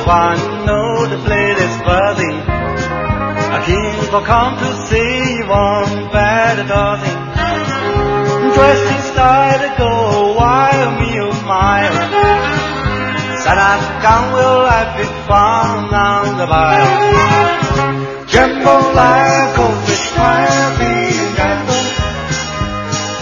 [0.09, 7.17] I know the plate is buzzing I king for come to see one better dozen
[8.55, 9.93] Dressed try to go
[10.37, 11.99] while me a mile.
[13.43, 16.93] San Ancan will I be fun on the mile.
[18.31, 21.87] Jumbo like goldfish, fire being gamble.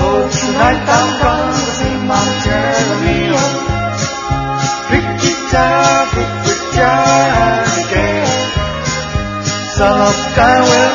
[0.06, 3.22] Oh, tonight I'm gonna sing my Jeremy.
[4.91, 7.28] Big guitar, big guitar,
[7.84, 8.30] again.
[9.78, 10.89] Some guy will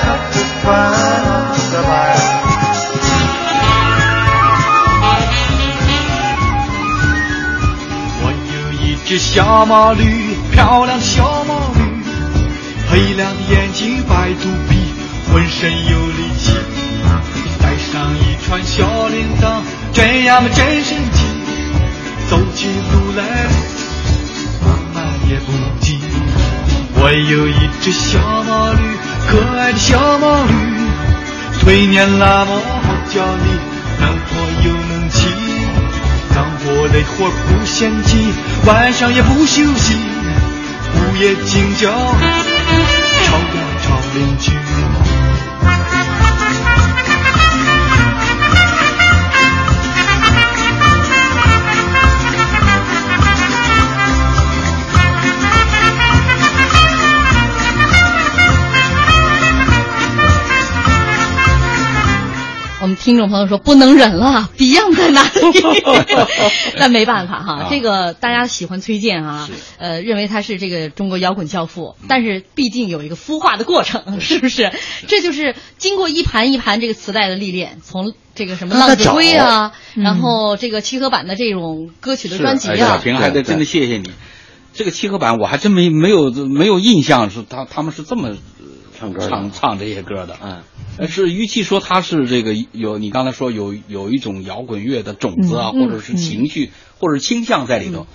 [9.35, 11.80] 小毛驴，漂亮的小毛驴，
[12.89, 14.78] 黑亮的眼睛，白肚皮，
[15.32, 16.53] 浑身有力气，
[17.61, 19.61] 带上一串小铃铛，
[19.93, 21.24] 这样嘛真神奇。
[22.30, 23.49] 走起路来，
[24.62, 25.99] 慢慢也不急。
[26.95, 28.78] 我有一只小毛驴，
[29.26, 30.55] 可爱的小毛驴，
[31.61, 33.51] 腿年那么好叫你，
[33.99, 34.28] 能活
[34.64, 35.26] 又能骑。
[36.32, 38.32] 干活累活不嫌弃，
[38.66, 39.96] 晚上也不休息，
[40.94, 44.52] 午夜惊叫，吵呀吵邻居。
[63.05, 65.30] 听众朋友说不能忍了，Beyond 在哪里？
[66.78, 67.66] 那没办法哈，啊。
[67.68, 69.46] 这个大家喜欢崔健啊，
[69.76, 74.38] 呃，认为他是这个中国摇滚教父，但是毕竟有一个孵化的过程，是。
[74.38, 74.72] 不是？
[75.07, 84.11] 这就是经过一盘一盘这个磁带的历练，从这个什么浪子归啊，然后这个七合版的这种歌曲的专辑哎小啊，平还得真的谢谢你。
[84.72, 88.30] 这个七合版我还真没没有没有印象是他他们是这么
[89.05, 90.36] 唱歌唱唱这些歌的。
[90.42, 90.62] 嗯，
[90.98, 98.07] 呃是与其说他是这个有你刚才说有有一种摇滚乐的种子啊，嗯或者是情绪、或者倾向在里头，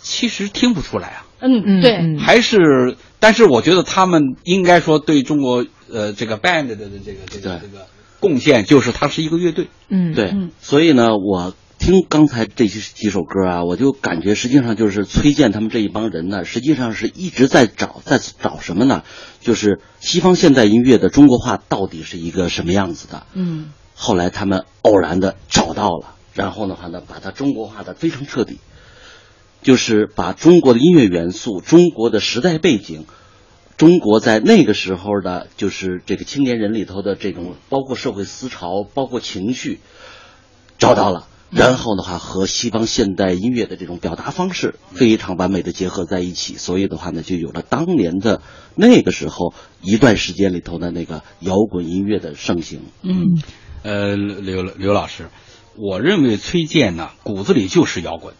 [0.00, 1.26] 其实听不出来啊。
[1.40, 7.86] 嗯，对，还是，但是我觉得他们应该说对中国呃这个 band 的这个这个这个
[8.20, 9.66] 贡献，就是它是一个乐队。
[9.88, 11.52] 嗯对，所以呢，我
[11.82, 19.02] 听刚才这些几首歌啊，我就感觉实际上就是崔健他们这一帮人呢，实际上是一直在找，在找什么呢？
[19.40, 23.26] 就是西方现代音乐的中国化到底是一个什么样子的？
[23.32, 28.60] 嗯后来他们偶然的找到了，然后的话呢，把它中国化的非常彻底，
[29.62, 33.06] 就是把中国的音乐元素、中国的时代背景、
[33.76, 39.80] 中国在那个时候的，就是这个青年人里头的这种，包括社会思潮、包括情绪，
[40.78, 41.26] 找到了。
[41.54, 48.40] 然后的话，和西方现代音乐的这种表达方式非常完美的结合在一起，所以的话呢，就有了当年的
[48.74, 52.80] 那个时候一段时间里头的那个摇滚音乐的盛行。
[53.02, 53.42] 嗯，
[53.82, 55.28] 呃，刘刘老师，
[55.76, 58.34] 我认为崔健呢骨子里就是摇滚。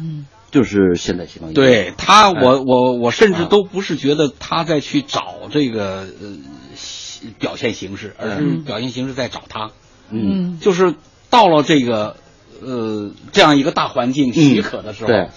[0.00, 1.62] 嗯，就是现代西方音乐。
[1.62, 6.38] 对他，哎我我我甚至都不是觉得他在去找这个呃
[7.38, 9.70] 表现形式，而是嗯表现形式在找他。
[10.10, 10.94] 嗯，就是
[11.30, 12.16] 到了这个
[12.60, 15.28] 呃这样一个大环境许可的时候，对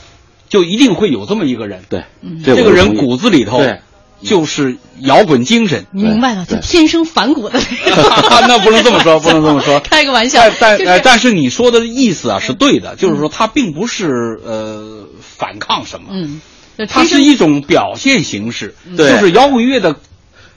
[0.49, 1.83] 就一定会有这么一个人。
[1.89, 3.79] 对，嗯这个人骨子里头对
[4.21, 5.85] 就是摇滚精神。
[5.91, 7.59] 明白了，就天生反骨的。
[8.47, 10.41] 那不能这么说， 不能这么说，开个玩笑。
[10.59, 16.41] 但但但是你说的意思啊是对的，就是说他并不是呃反抗什么，嗯，
[16.87, 19.97] 它是一种表现形式，就是摇滚乐的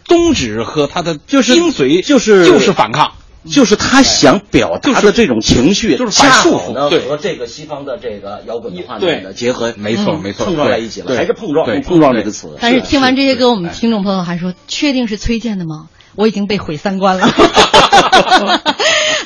[0.04, 3.12] 宗旨和它的就是精髓就是就是反抗。
[3.50, 12.56] 就是他想表达的这种情绪，就是反束缚，对，和这个西方的这个摇滚文化的结合，没错没错，碰撞在一起了，还是碰撞，碰撞这个词。
[12.60, 15.88] 但是听完这些歌，我们听众朋友还说，确定是崔健的吗？
[16.14, 17.28] 我已经被毁三观了。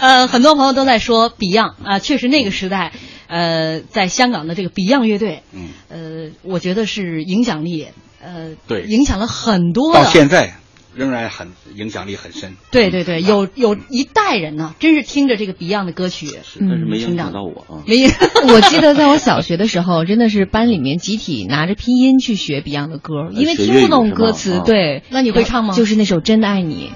[0.01, 2.93] 呃，很多朋友都在说 Beyond 啊，确实那个时代，
[3.29, 7.89] 呃，在香港的这个 Beyond 乐队，嗯，呃，我觉得是影响力，
[8.23, 9.95] 呃，对，影响了很多。
[9.95, 10.60] 到现在。
[11.01, 12.57] 仍然很影响力很深。
[12.71, 16.29] 对对对，有有一代人呢，真是听着这个 Beyond 的歌曲，
[16.61, 17.81] 但是没影响到我啊。
[17.87, 18.05] 没，
[18.53, 24.61] 我记得在我小学的时候，真的是班里面集体拿着拼音去学 Beyond 的歌，因为听不懂歌词。
[24.67, 25.75] 对，那你会唱吗？
[25.75, 26.93] 就是那首《真的爱你》。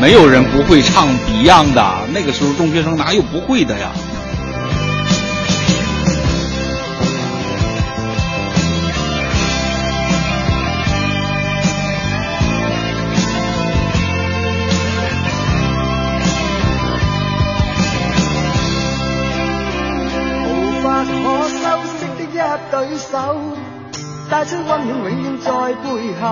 [0.00, 3.92] 没有人不会唱 Beyond 的，那个时候中学生哪有不会的呀？
[24.46, 25.50] 出温暖，永远在
[25.82, 26.24] 背后。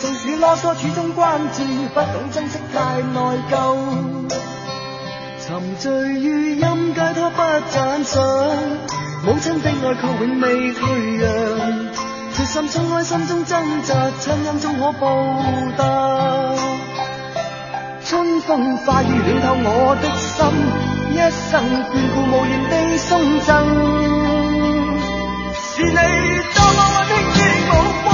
[0.00, 1.62] 纵使啰嗦，始终关注，
[1.94, 3.54] 不懂珍惜，太内疚。
[5.46, 7.36] 沉醉于音阶，他不
[7.70, 8.22] 赞赏。
[9.24, 11.24] 母亲的爱却永未退让。
[12.34, 15.06] 决心冲开心中挣扎，亲恩终可报
[15.78, 15.82] 答。
[18.04, 20.36] 春风化雨暖透我的心，
[21.12, 24.33] 一生眷顾无言地送赠。
[25.76, 25.88] 是你
[26.54, 28.13] 多么温馨的目光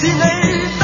[0.00, 0.77] 是你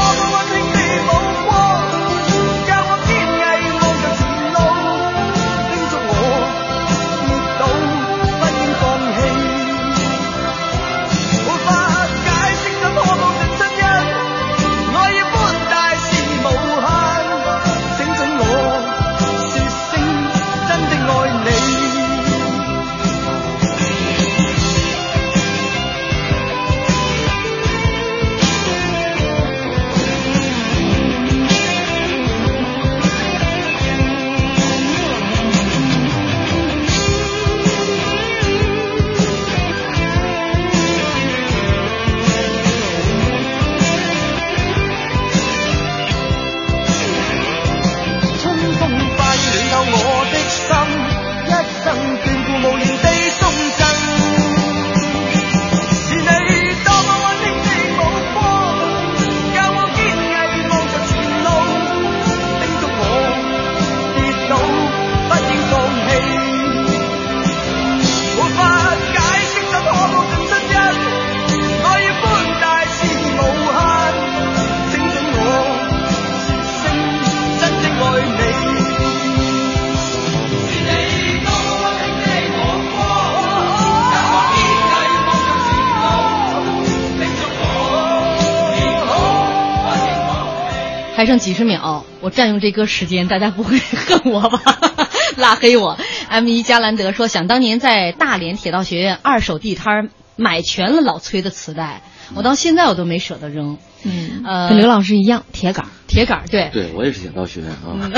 [91.25, 94.61] 还剩几十秒，我占用这歌时间，大家不会 恨我吧？
[95.39, 95.97] 拉黑我。
[96.29, 102.03] M 一加兰德说，想当年在大连铁道学院二手地摊买全了老崔的磁带，
[102.35, 103.79] 我到现在我都没舍得扔。
[104.03, 105.87] 嗯，呃，跟刘老师一样，铁杆。
[106.07, 106.69] 铁杆儿对。
[106.75, 108.13] 对我也是铁道学院啊。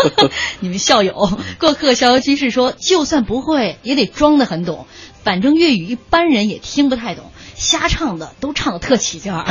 [0.60, 4.86] 你们校友过客逍遥居士说，就算不会，也得装得很懂，
[5.22, 9.44] 反正粤语一般人也听不太懂，瞎唱的都唱的特起劲儿。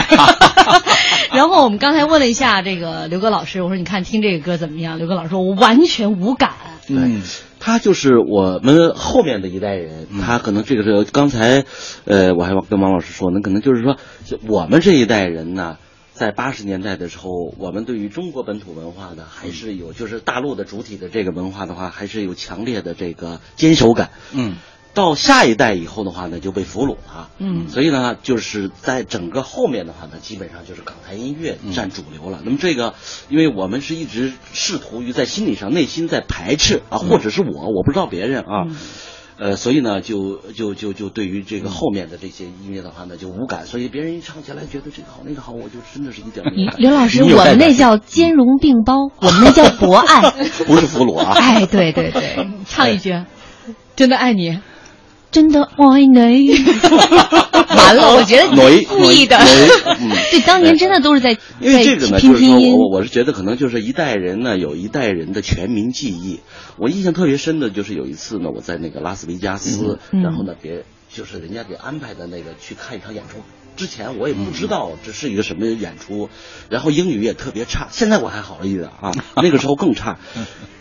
[1.33, 4.97] 然后我们刚才问了一下这个刘哥老师，我说你看听这个歌怎么样？
[4.97, 6.53] 刘哥老师说，我完全无感。
[6.87, 7.19] 对，
[7.59, 11.65] 他就是我们后面的一代人，他可能这个是刚才，
[12.05, 13.97] 呃，我还跟王老师说呢，可能就是说，
[14.47, 15.77] 我们这一代人呢。
[16.13, 17.29] 在八十年代的时候，
[17.59, 24.11] 我们对于中国本土文化呢还是有，就是大陆的主体的这个文化的话，还是有强烈的这个坚守感。
[24.31, 24.55] 嗯，
[24.95, 27.29] 到下一代以后的话呢，就被俘虏了。
[27.37, 32.41] 嗯，所以呢，就是在整个后面的话呢，基本上就是港台音乐占主流了。
[32.43, 32.95] 那么这个，
[33.29, 38.65] 因为我们是一直试图于在心理上、内心在排斥啊，或者是我，我不知道别人啊。
[39.37, 43.65] 呃，所以呢，就就就就对于这个后面的这些音乐的话呢，就无感。
[43.65, 46.75] 所以别人一唱起来觉得这个好那个好，我就真的是一点没感。
[46.77, 50.31] 刘老师，我们那叫兼容并包，我们那叫博爱，
[50.65, 51.33] 不是俘虏啊。
[51.35, 53.25] 哎，对对对， 唱一句，
[53.97, 54.61] 真的爱你，
[55.35, 56.55] 真的爱你。
[57.75, 59.37] 完了，我觉得你故意的。
[60.31, 62.77] 对，当年真的都是在因为这个呢，拼就是说拼音。
[62.77, 66.39] 我我是觉得可能就是一代人呢有一代人的全民记忆。
[66.77, 73.39] 我印象特别深的就是有一次呢，我在那个拉斯维加斯，嗯然后呢别就是人家给安排的那个去看一场演出。
[73.75, 76.29] 之前我也不知道这是一个什么演出，
[76.69, 77.87] 然后英语也特别差。
[77.91, 80.17] 现在我还好了一点啊， 那个时候更差。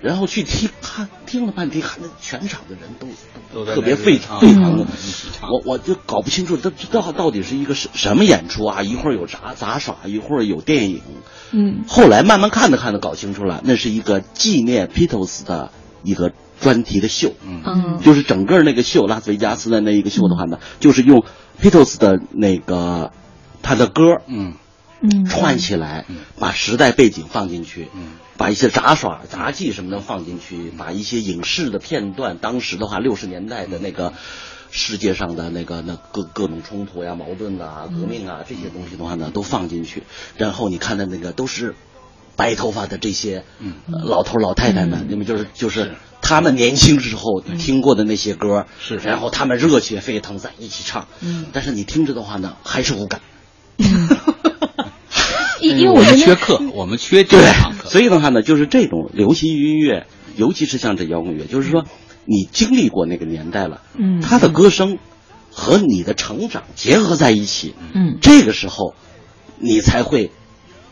[0.03, 4.38] 然后去听，看听了半天，看那全场的人都都特别沸腾，
[5.42, 8.82] 我我就搞不清楚这这到到底是一个什什么演出啊？
[8.82, 11.01] 一会儿有杂杂耍，一会儿有电影。
[11.53, 15.70] 嗯，后来慢慢看着看着搞清楚了，那是一个纪念 Beatles 的
[16.03, 17.32] 一个专题的秀。
[17.47, 21.24] 嗯就是整个那个秀，拉斯维加斯的那一个秀的话呢，就是用
[21.61, 23.12] Beatles 的那个
[23.62, 24.55] 他的歌，嗯。
[25.00, 25.24] 嗯。
[25.26, 26.07] 串起来，
[26.38, 28.12] 把时代背景放进去，嗯。
[28.36, 34.12] 把一些杂耍、杂技什么的放进去，把一些影视的片段，当时的话六十年代的那个
[34.72, 40.02] 世界上的那个那各各种冲突呀、矛盾啊、革命啊这些东西的话呢，都放进去，
[40.36, 41.76] 然后你看的那个都是
[42.37, 43.74] 白头发的这些嗯。
[43.89, 48.97] 老头老太太们，你们就是就是他们年轻时候听过的那些歌，是。
[48.97, 51.47] 然后他们热血沸腾在一起唱，嗯。
[51.53, 53.20] 但是你听着的话呢，还是无感。
[55.61, 57.89] 因因为我们缺课，我们缺这对堂课。
[57.89, 60.07] 所以的话呢，就是这种流行音乐，
[60.37, 61.85] 尤其是像这摇滚乐，就是说
[62.24, 64.20] 你经历过那个年代了，嗯。
[64.20, 64.99] 他的歌声
[65.51, 68.18] 和你的成长结合在一起，嗯。
[68.20, 68.95] 这个时候
[69.59, 70.30] 你才会。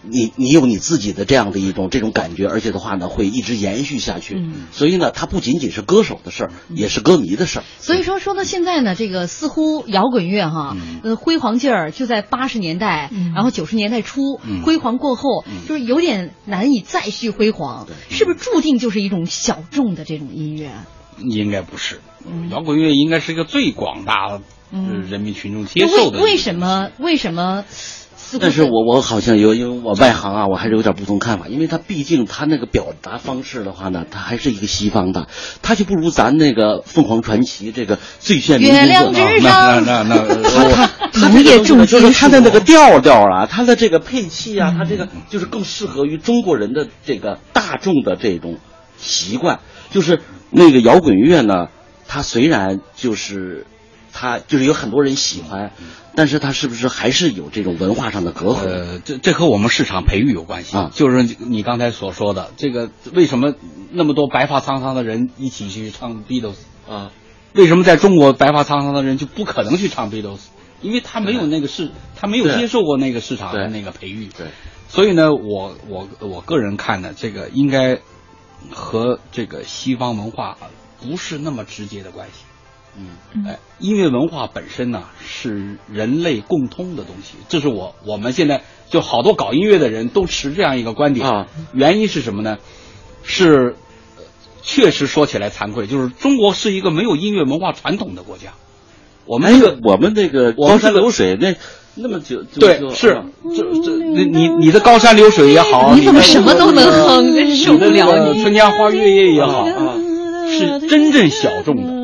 [0.03, 4.35] 你你有你自己的这样的一种这种感觉，而且的话呢，会一直延续下去。
[4.37, 7.65] 嗯所以呢，它不仅仅是歌手的事儿，也是歌迷的事儿。
[7.81, 20.71] 所以说，说到现在呢，这个似乎摇滚乐哈，呃，辉煌劲儿就在八十年代，然后九十年代初，嗯辉煌过后，就是有点难以再续辉煌，是不是注定就是一种小众的这种音乐？
[21.19, 22.01] 应该不是，
[22.51, 24.41] 摇滚乐应该是一个最广大
[24.73, 26.19] 人民群众接受的。
[26.19, 26.91] 为为什么？
[26.99, 27.65] 为什么？
[28.33, 35.29] 似乎但是我我好像有，因为我外行啊，我还是有点不同看法，因为他毕竟他那个表达方式的话呢，他还是一个西方的，
[35.61, 48.57] 他就不如咱那个凤凰传奇这个最炫民族风啊亮之上那那那 他 他农业重就是他的那个调调啊，他的这个配器啊，他这个就是更适合于中国人的这个大众的这种
[48.99, 49.61] 习惯。
[49.91, 51.69] 就是那个摇滚乐呢，
[52.09, 53.67] 它虽然就是
[54.11, 55.73] 它就是有很多人喜欢，
[56.15, 58.67] 但是它是不是还是有这种文化上的隔阂？
[58.67, 63.55] 呃，这这和我们市场培育有关系啊就是你刚才所说的这个，为什么
[63.91, 66.57] 那么多白发苍苍的人一起去唱 Beatles
[66.89, 67.11] 啊？
[67.55, 70.41] 为什么在中国白发苍苍的人就不可能去唱 Beatles？
[70.81, 74.29] 因为他没有那个市，他没有接受过那个市场的那个培育。
[74.37, 74.49] 对，
[74.89, 78.01] 所以呢，我我我个人看呢，这个应该
[78.71, 80.59] 和这个西方文化
[81.01, 82.45] 不是那么直接的关系。
[82.97, 91.27] 嗯，哎，音乐文化本身呢是人类共通的东西，这是我我们现在就好多搞音乐的人都持这样一个观点。
[91.27, 92.59] 啊，原因是什么呢？
[93.25, 93.77] 是
[94.17, 94.25] 呃
[94.63, 98.51] 确实说起来惭愧，就是中国是一个没有音乐文化传统的国家。
[99.25, 101.55] 我们哎这个我们那个高山流水那
[101.95, 103.23] 那么久，就对就是
[103.57, 109.97] 这这你你你的高山流水也好，你怎么什么都能哼真受不了你春江花月夜也好啊，
[110.49, 112.02] 是真正小众的。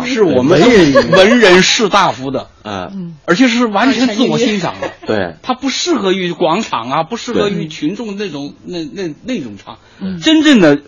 [0.00, 4.90] 啊，是我们文人 文人士大夫的， 嗯，而且是完全自我欣赏的。
[5.06, 9.78] 对， 它不适合于广场啊，不适合于群众那种那那那种唱。
[10.00, 10.80] 嗯真正的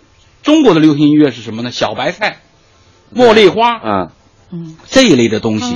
[0.43, 1.71] 中国的流行音乐是什么呢？
[1.71, 2.39] 小白菜、
[3.15, 4.11] 茉莉花啊，
[4.51, 5.75] 嗯，这一类的东西。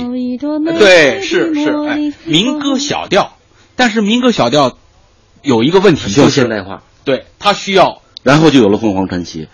[0.78, 3.36] 对，是是，哎，民歌小调，
[3.76, 4.76] 但是民歌小调
[5.42, 6.82] 有一个问题，就是现代化。
[7.04, 9.48] 对他需要，然后就有了凤凰传奇。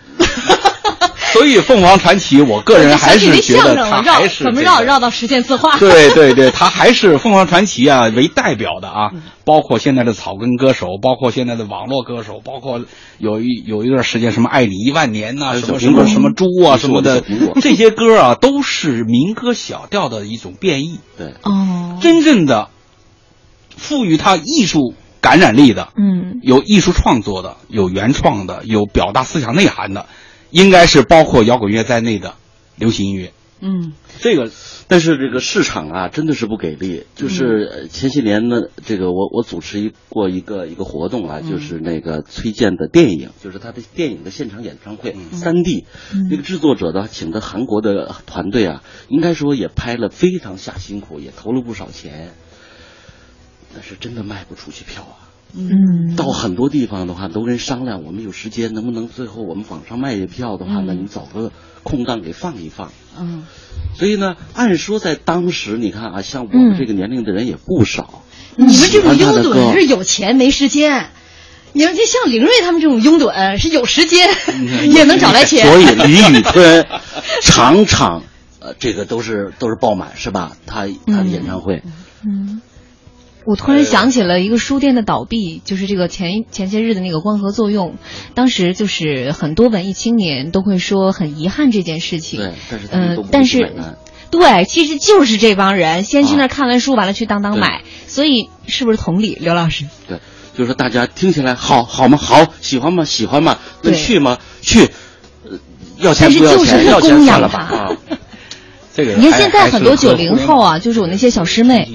[1.37, 5.77] 所以凤凰传奇，我个人还是觉得他还是、怎么绕绕到实现自画？
[5.77, 9.11] 对对对，他 还是凤凰传奇啊为代表的啊，
[9.45, 12.81] 包括现在的草根歌手，包括现在的网络歌手，包括
[13.19, 17.23] 有一有一段时间什么爱你一万年呐、什么什么什么猪啊什么的，
[17.61, 20.99] 这些歌啊都是民歌小调的一种变异。
[21.17, 22.69] 对，哦，真正的
[23.75, 30.07] 赋予它艺术感染力的，嗯，有艺术创作的，有原创的，有表达思想内涵的。
[30.57, 32.33] 应该是包括摇滚乐在内的
[32.77, 33.31] 流行音乐。
[33.59, 34.49] 嗯，这个，
[34.87, 37.05] 但是这个市场啊，真的是不给力。
[37.15, 45.85] 就是前些年呢，这个我我主持过一个一个活动啊，就是那个崔健的电影，就是他的电影的现场演唱会，三 D。
[46.31, 52.33] 那个制作者呢，请的韩国的团队啊，应该说也拍了非常下辛苦，也投了不少钱，
[53.75, 55.26] 但是真的卖不出去票啊。
[55.55, 61.51] 嗯，到很多地方的话，都跟商量，我们有时间能不能最后我们网上卖些票的话呢，你找个
[61.83, 62.91] 空档给放一放。
[63.19, 63.45] 嗯，
[63.95, 68.23] 所以呢，按说在当时，你看啊，像我们这个年龄的人也不少。
[68.55, 71.09] 你们这种拥趸是有钱没时间，
[71.73, 74.29] 你们就像凌睿他们这种拥趸是有时间
[74.91, 75.65] 也能找来钱。
[75.65, 76.85] 所以李宇春
[77.41, 78.23] 场场
[78.59, 80.57] 呃，这个都是都是爆满，是吧？
[80.65, 81.83] 他他的演唱会，
[82.25, 82.61] 嗯。
[83.47, 87.95] 我突然想起了一个书店的倒闭，就是这个前前些日的那个光合作用，
[88.33, 92.41] 当时就是很多文艺青年都会说很遗憾这件事情。
[92.41, 93.73] 对，但是嗯，但是
[94.29, 99.85] 对，其实就是这帮人先去那儿看完书，完了去当当买，所以是不是同理，刘老师？
[100.09, 100.19] 对，
[100.53, 102.17] 就是说大家听起来好好吗？
[102.17, 103.05] 好，喜欢吗？
[103.05, 103.59] 喜欢吗？
[103.81, 104.39] 能去吗？
[104.61, 104.89] 去，
[105.99, 106.85] 要钱不要钱？
[106.85, 107.89] 要钱算了吧啊。
[108.93, 111.87] 这个你看现在很多九零后啊，就是我那些小师妹。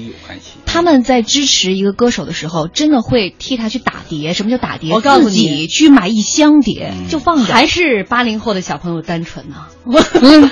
[0.65, 4.33] 他们在支持一个歌手的时候，真的会替他去打碟。
[4.33, 4.91] 什么叫打碟？
[4.91, 7.53] 我告诉你，去买一箱碟、嗯、就放着。
[7.53, 9.69] 还是八零后的小朋友单纯呢、啊。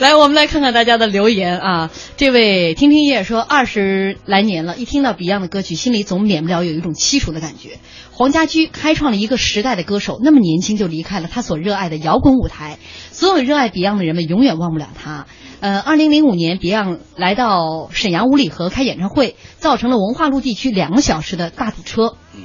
[0.00, 1.90] 来，我们来看看大家的留言啊。
[2.16, 7.78] 这位听听叶说，二十来年了，一听到 Beyond 的歌曲，心里总免不了有一种凄楚的感觉。
[8.10, 12.78] 黄家驹开创了一个时代的歌手，那么年轻就离开了他所热爱的摇滚舞台。
[13.12, 15.26] 所有热爱 Beyond 的人们永远忘不了他。
[15.64, 22.16] 呃，二零零五年，Beyond 来到沈阳五里河开演唱会，造成了文化路地区两个小时的大堵车。
[22.34, 22.42] 嗯，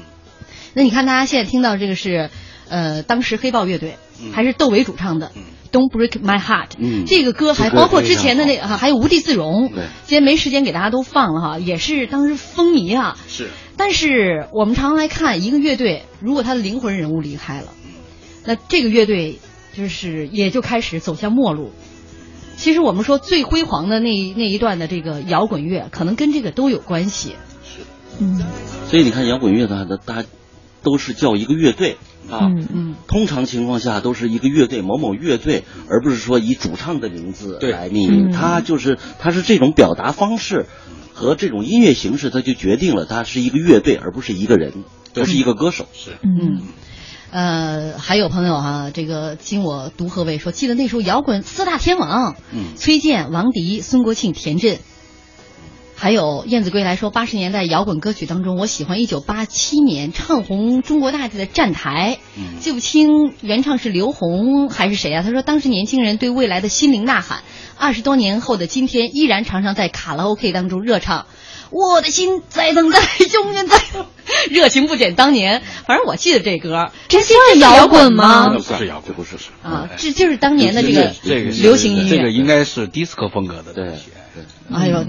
[0.74, 2.30] 那你看大家现在听到这个是，
[2.70, 5.34] 呃，当时黑豹乐队、嗯、还是窦唯主唱的。
[5.36, 9.68] 嗯 Don't break my heart，嗯，这个歌还包括之前的那哈、啊，还有无地自容。
[9.68, 13.18] 对，今天没时间给大家都放了哈，也是当时风靡啊。
[13.28, 13.50] 是。
[13.76, 17.68] 但是我们常常来看一个乐队，如果他的灵魂人物离开了，
[18.46, 19.40] 那这个乐队
[19.76, 21.74] 就是也就开始走向末路。
[22.60, 27.36] 其实我们说最辉煌的那一那一段的这个摇滚乐，可能跟这个都有关系。
[27.64, 27.80] 是。
[28.20, 28.44] 嗯。
[28.90, 30.28] 所以你看摇滚乐的，大家
[30.84, 31.98] 都是叫一个乐队。
[32.30, 38.32] 啊，嗯嗯，通常情况下都是一个乐队某某乐队，而不是说以主唱的名字来命名。
[38.32, 40.68] 它就是它是这种表达方式
[41.14, 44.84] 和这种音乐形式，它就决定了它是一个乐队，而不是一个人，
[45.14, 45.88] 不是一个歌手。
[45.92, 46.62] 是，嗯，
[47.32, 54.80] 呃，还有朋友哈、啊，这个经我读何为说，记得那时候摇滚四大天王，嗯，崔健、王迪、孙国庆、田震。
[55.96, 65.22] 还有燕子归来说，八十年代摇滚歌曲当中，我喜欢一九八七年唱红中国大地的《站台》，嗯，记不清原唱是刘虹还是谁啊？
[65.22, 67.44] 他说，当时年轻人对未来的心灵呐喊，
[67.78, 71.26] 二十多年后的今天，依然常常在卡拉 OK 当中热唱。
[71.72, 73.00] 我的心在等待，
[73.34, 73.80] 永远在，
[74.50, 75.62] 热情不减当年。
[75.86, 78.50] 反正我记得这歌，这算摇滚吗？
[78.50, 83.94] 不是摇滚，不是是啊，这就是当年的这个这个流行音乐，这个应该是 disco 风格的对。
[84.72, 85.04] 哎呦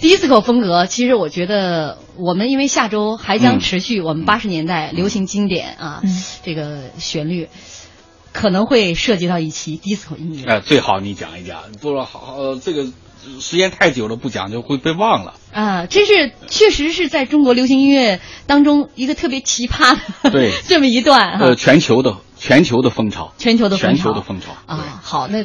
[0.00, 6.02] ，disco 风格，其实我觉得我们因为下周还将持续我们八十年代流行经典啊，
[6.44, 7.48] 这个旋律
[8.32, 10.44] 可能会涉及到一期 disco 音乐。
[10.52, 12.86] 哎，最好你讲一讲，不说好好这个。
[13.40, 15.86] 时间太久了，不讲就会被忘了啊！
[15.86, 21.46] 这是确实是在中国流行音乐当中一个特别奇葩的对 这么一段哈。
[21.46, 25.00] 呃，全球的全球的风潮，全球的全球的风潮啊！
[25.02, 25.44] 好，那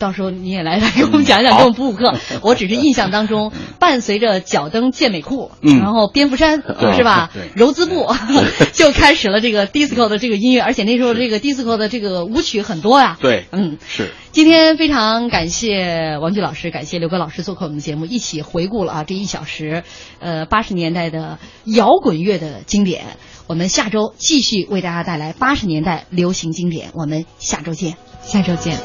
[0.00, 2.14] 到时候你也来来给我们讲讲，给我们补补课。
[2.40, 6.62] 我只是印象当中，伴随着脚蹬健美裤，嗯、然后蝙蝠衫
[6.96, 7.30] 是吧？
[7.54, 8.08] 柔姿步
[8.72, 13.18] 就开始了这个 disco 的这个音乐，而且那时候这个 disco 的这个舞曲很多呀。
[13.20, 14.10] 对，嗯，是。
[14.32, 19.82] 今天非常感谢王菊老师，感谢刘哥老师做客我们的节目，一起回顾了啊这一小时，
[20.18, 23.04] 呃八十年代的摇滚乐的经典。
[23.48, 28.78] 我们下周继续为大家带来八十年代流行经典，我们下周见，下周见。